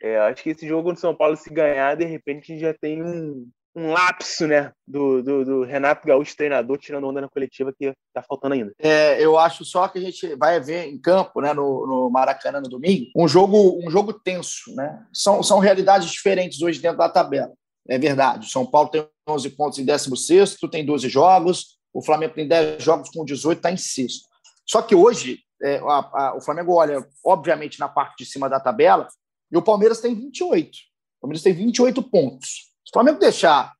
[0.00, 3.48] É, acho que esse jogo do São Paulo, se ganhar, de repente já tem um,
[3.74, 8.22] um lapso, né, do, do, do, Renato Gaúcho, treinador, tirando onda na coletiva, que tá
[8.22, 8.72] faltando ainda.
[8.78, 12.60] É, eu acho só que a gente vai ver em campo, né, no, no Maracanã
[12.60, 15.04] no domingo, um jogo, um jogo tenso, né?
[15.12, 17.52] São, são realidades diferentes hoje dentro da tabela.
[17.88, 18.50] É verdade.
[18.50, 23.10] São Paulo tem 11 pontos em 16, tem 12 jogos, o Flamengo tem 10 jogos
[23.10, 24.28] com 18, está em sexto.
[24.66, 28.60] Só que hoje, é, a, a, o Flamengo olha, obviamente, na parte de cima da
[28.60, 29.08] tabela,
[29.50, 30.68] e o Palmeiras tem 28.
[30.68, 32.71] O Palmeiras tem 28 pontos.
[32.84, 33.72] Se o Flamengo deixar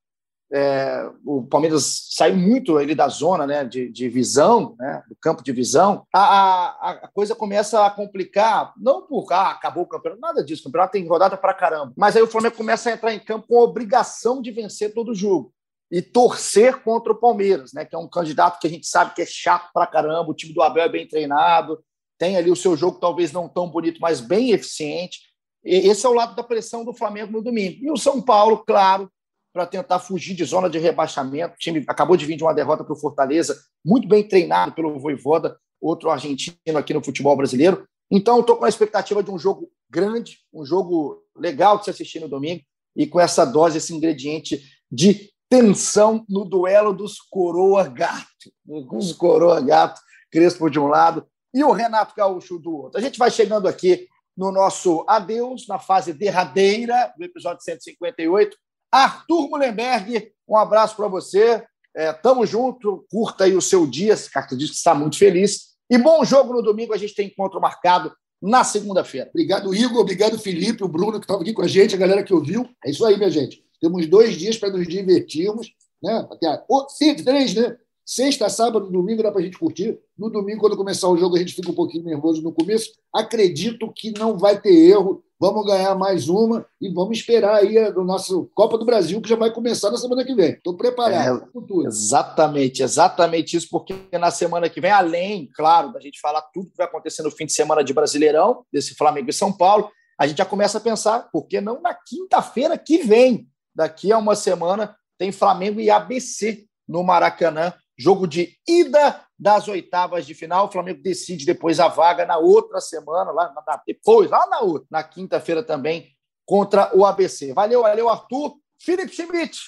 [0.53, 5.43] é, o Palmeiras sair muito ele da zona né, de, de visão, né, do campo
[5.43, 10.21] de visão, a, a, a, coisa começa a complicar, não por ah, acabou o campeonato,
[10.21, 13.15] nada disso, o campeonato tem rodada para caramba, mas aí o Flamengo começa a entrar
[13.15, 15.55] em campo com a obrigação de vencer todo jogo
[15.91, 19.23] e torcer contra o Palmeiras, né, que é um candidato que a gente sabe que
[19.23, 21.83] é chato para caramba, o time do Abel é bem treinado,
[22.19, 25.32] tem ali o seu jogo talvez não tão bonito, mas bem eficiente.
[25.65, 27.85] Esse é o lado da pressão do Flamengo no domingo.
[27.85, 29.11] E o São Paulo, claro,
[29.53, 31.55] para tentar fugir de zona de rebaixamento.
[31.55, 34.99] O time acabou de vir de uma derrota para o Fortaleza, muito bem treinado pelo
[34.99, 37.87] Voivoda, outro argentino aqui no futebol brasileiro.
[38.11, 42.21] Então, estou com a expectativa de um jogo grande, um jogo legal de se assistir
[42.21, 42.63] no domingo,
[42.97, 48.53] e com essa dose, esse ingrediente de tensão no duelo dos coroa gato.
[48.67, 50.01] Os coroa gato,
[50.31, 52.99] Crespo de um lado e o Renato Gaúcho do outro.
[52.99, 58.57] A gente vai chegando aqui no nosso adeus, na fase derradeira do episódio 158.
[58.91, 61.65] Arthur Mullenberg, um abraço para você.
[61.95, 65.73] É, tamo junto, curta aí o seu dia, esse cartão diz que está muito feliz.
[65.91, 69.29] E bom jogo no domingo, a gente tem encontro marcado na segunda-feira.
[69.29, 72.35] Obrigado, Igor, obrigado, Felipe, o Bruno, que estava aqui com a gente, a galera que
[72.35, 72.69] ouviu.
[72.85, 73.63] É isso aí, minha gente.
[73.81, 75.71] Temos dois dias para nos divertirmos,
[76.03, 76.27] né?
[76.31, 77.77] Até, oh, sim, três, né?
[78.15, 79.99] Sexta, sábado, domingo dá para a gente curtir.
[80.19, 82.93] No domingo, quando começar o jogo, a gente fica um pouquinho nervoso no começo.
[83.11, 85.25] Acredito que não vai ter erro.
[85.41, 89.31] Vamos ganhar mais uma e vamos esperar aí a do nosso Copa do Brasil, que
[89.31, 90.51] já vai começar na semana que vem.
[90.51, 91.49] Estou preparado.
[91.55, 96.69] É, exatamente, exatamente isso, porque na semana que vem, além, claro, da gente falar tudo
[96.69, 99.91] que vai acontecer no fim de semana de Brasileirão, desse Flamengo e São Paulo,
[100.21, 103.49] a gente já começa a pensar, por que não na quinta-feira que vem?
[103.75, 110.27] Daqui a uma semana tem Flamengo e ABC no Maracanã Jogo de ida das oitavas
[110.27, 110.67] de final.
[110.67, 114.87] O Flamengo decide depois a vaga na outra semana, lá na, depois, lá na outra,
[114.91, 116.09] na quinta-feira também,
[116.47, 117.53] contra o ABC.
[117.53, 118.55] Valeu, valeu, Arthur.
[118.81, 119.59] Felipe Schmidt,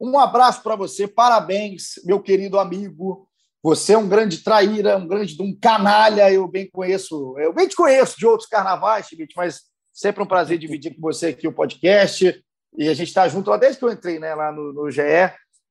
[0.00, 1.06] um abraço para você.
[1.06, 3.26] Parabéns, meu querido amigo.
[3.62, 6.32] Você é um grande traíra, um grande um canalha.
[6.32, 9.62] Eu bem conheço, eu bem te conheço de outros carnavais, Schmidt, mas
[9.92, 12.42] sempre um prazer dividir com você aqui o podcast.
[12.76, 15.02] E a gente está junto lá desde que eu entrei né, lá no, no GE,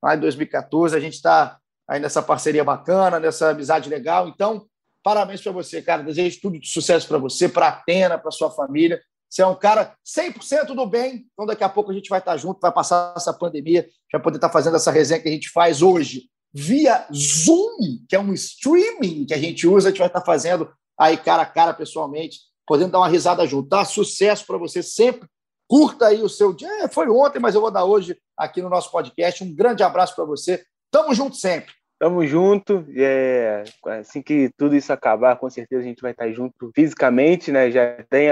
[0.03, 0.95] lá em 2014.
[0.95, 1.58] A gente está
[1.89, 4.27] aí nessa parceria bacana, nessa amizade legal.
[4.27, 4.67] Então,
[5.03, 6.03] parabéns para você, cara.
[6.03, 9.01] Desejo tudo de sucesso para você, para Atena, para sua família.
[9.27, 11.25] Você é um cara 100% do bem.
[11.33, 14.37] Então, daqui a pouco a gente vai estar junto, vai passar essa pandemia, vai poder
[14.37, 19.25] estar fazendo essa resenha que a gente faz hoje via Zoom, que é um streaming
[19.25, 19.89] que a gente usa.
[19.89, 23.67] A gente vai estar fazendo aí cara a cara, pessoalmente, podendo dar uma risada junto.
[23.67, 23.83] Tá?
[23.83, 25.27] Sucesso para você sempre.
[25.67, 26.83] Curta aí o seu dia.
[26.83, 29.43] É, foi ontem, mas eu vou dar hoje aqui no nosso podcast.
[29.43, 30.63] Um grande abraço para você.
[30.91, 31.78] Tamo junto sempre.
[31.99, 32.85] Tamo junto.
[32.95, 37.69] É, assim que tudo isso acabar, com certeza a gente vai estar junto fisicamente, né?
[37.69, 38.29] Já tem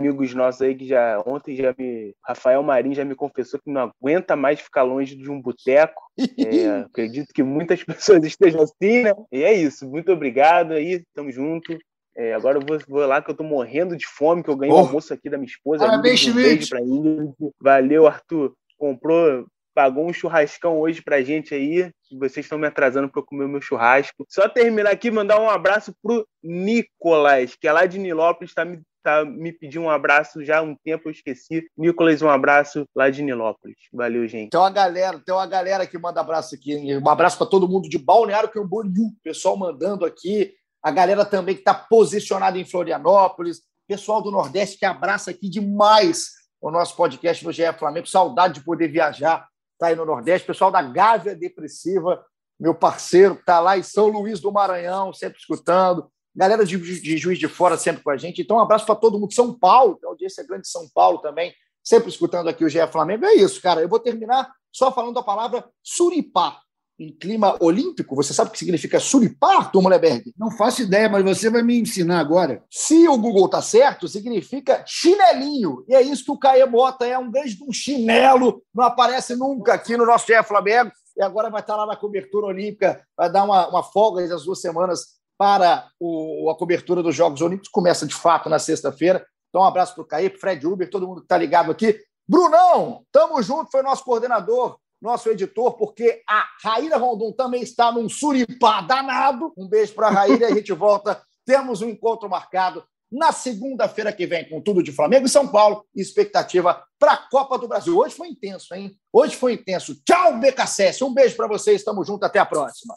[0.00, 2.14] amigos nossos aí que já ontem já me.
[2.24, 6.00] Rafael Marim já me confessou que não aguenta mais ficar longe de um boteco.
[6.38, 9.14] É, acredito que muitas pessoas estejam assim, né?
[9.32, 9.88] E é isso.
[9.88, 11.78] Muito obrigado aí, tamo junto.
[12.16, 14.74] É, agora eu vou, vou, lá que eu tô morrendo de fome, que eu ganhei
[14.74, 14.78] oh.
[14.78, 15.86] um almoço aqui da minha esposa.
[15.86, 17.34] Parabéns, um beijo pra Ingrid.
[17.60, 18.54] Valeu, Arthur.
[18.76, 21.90] Comprou, pagou um churrascão hoje pra gente aí.
[22.12, 24.26] Vocês estão me atrasando para comer o meu churrasco.
[24.28, 28.80] Só terminar aqui mandar um abraço pro Nicolas, que é lá de Nilópolis, tá me
[29.02, 31.66] tá, me pedindo um abraço já há um tempo, eu esqueci.
[31.76, 33.76] Nicolas, um abraço lá de Nilópolis.
[33.92, 34.50] Valeu, gente.
[34.50, 36.76] Tem uma galera, tem uma galera que manda abraço aqui.
[36.76, 40.54] Um abraço para todo mundo de Balneário Camboriú, pessoal mandando aqui.
[40.82, 43.62] A galera também que está posicionada em Florianópolis.
[43.86, 48.06] Pessoal do Nordeste que abraça aqui demais o nosso podcast no GE Flamengo.
[48.06, 49.48] Saudade de poder viajar,
[49.80, 50.46] tá aí no Nordeste.
[50.46, 52.24] Pessoal da Gávea Depressiva,
[52.58, 56.08] meu parceiro, que está lá em São Luís do Maranhão, sempre escutando.
[56.36, 58.42] Galera de, de Juiz de Fora sempre com a gente.
[58.42, 59.32] Então, um abraço para todo mundo.
[59.32, 61.52] São Paulo, a audiência é grande de São Paulo também,
[61.82, 63.24] sempre escutando aqui o GE Flamengo.
[63.24, 63.80] É isso, cara.
[63.80, 66.60] Eu vou terminar só falando a palavra suripá.
[67.00, 70.34] Em clima olímpico, você sabe o que significa suripá, Tom Leberg?
[70.36, 72.62] Não faço ideia, mas você vai me ensinar agora.
[72.70, 75.82] Se o Google tá certo, significa chinelinho.
[75.88, 79.72] E é isso que o Caê bota, é um grande um chinelo, não aparece nunca
[79.72, 80.92] aqui no nosso GE Flamengo.
[81.16, 84.60] E agora vai estar lá na cobertura olímpica, vai dar uma, uma folga das duas
[84.60, 87.70] semanas para o, a cobertura dos Jogos Olímpicos.
[87.70, 89.24] Começa de fato na sexta-feira.
[89.48, 91.98] Então, um abraço para o Caí, Fred Uber, todo mundo que está ligado aqui.
[92.28, 98.08] Brunão, tamo junto, foi nosso coordenador, nosso editor, porque a Raíra Rondon também está num
[98.08, 99.52] suripá danado.
[99.56, 101.20] Um beijo para a Raíra e a gente volta.
[101.46, 105.84] Temos um encontro marcado na segunda-feira que vem com tudo de Flamengo e São Paulo.
[105.94, 107.96] Expectativa para a Copa do Brasil.
[107.96, 108.94] Hoje foi intenso, hein?
[109.12, 109.96] Hoje foi intenso.
[110.04, 111.02] Tchau, BKSS.
[111.02, 111.82] Um beijo para vocês.
[111.82, 112.24] Tamo junto.
[112.24, 112.94] Até a próxima.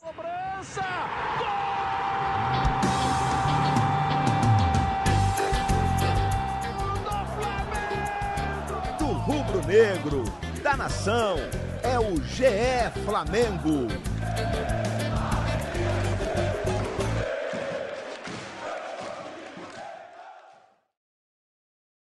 [9.25, 10.23] rubro-negro,
[10.61, 11.37] da nação,
[11.84, 13.88] é o GE Flamengo.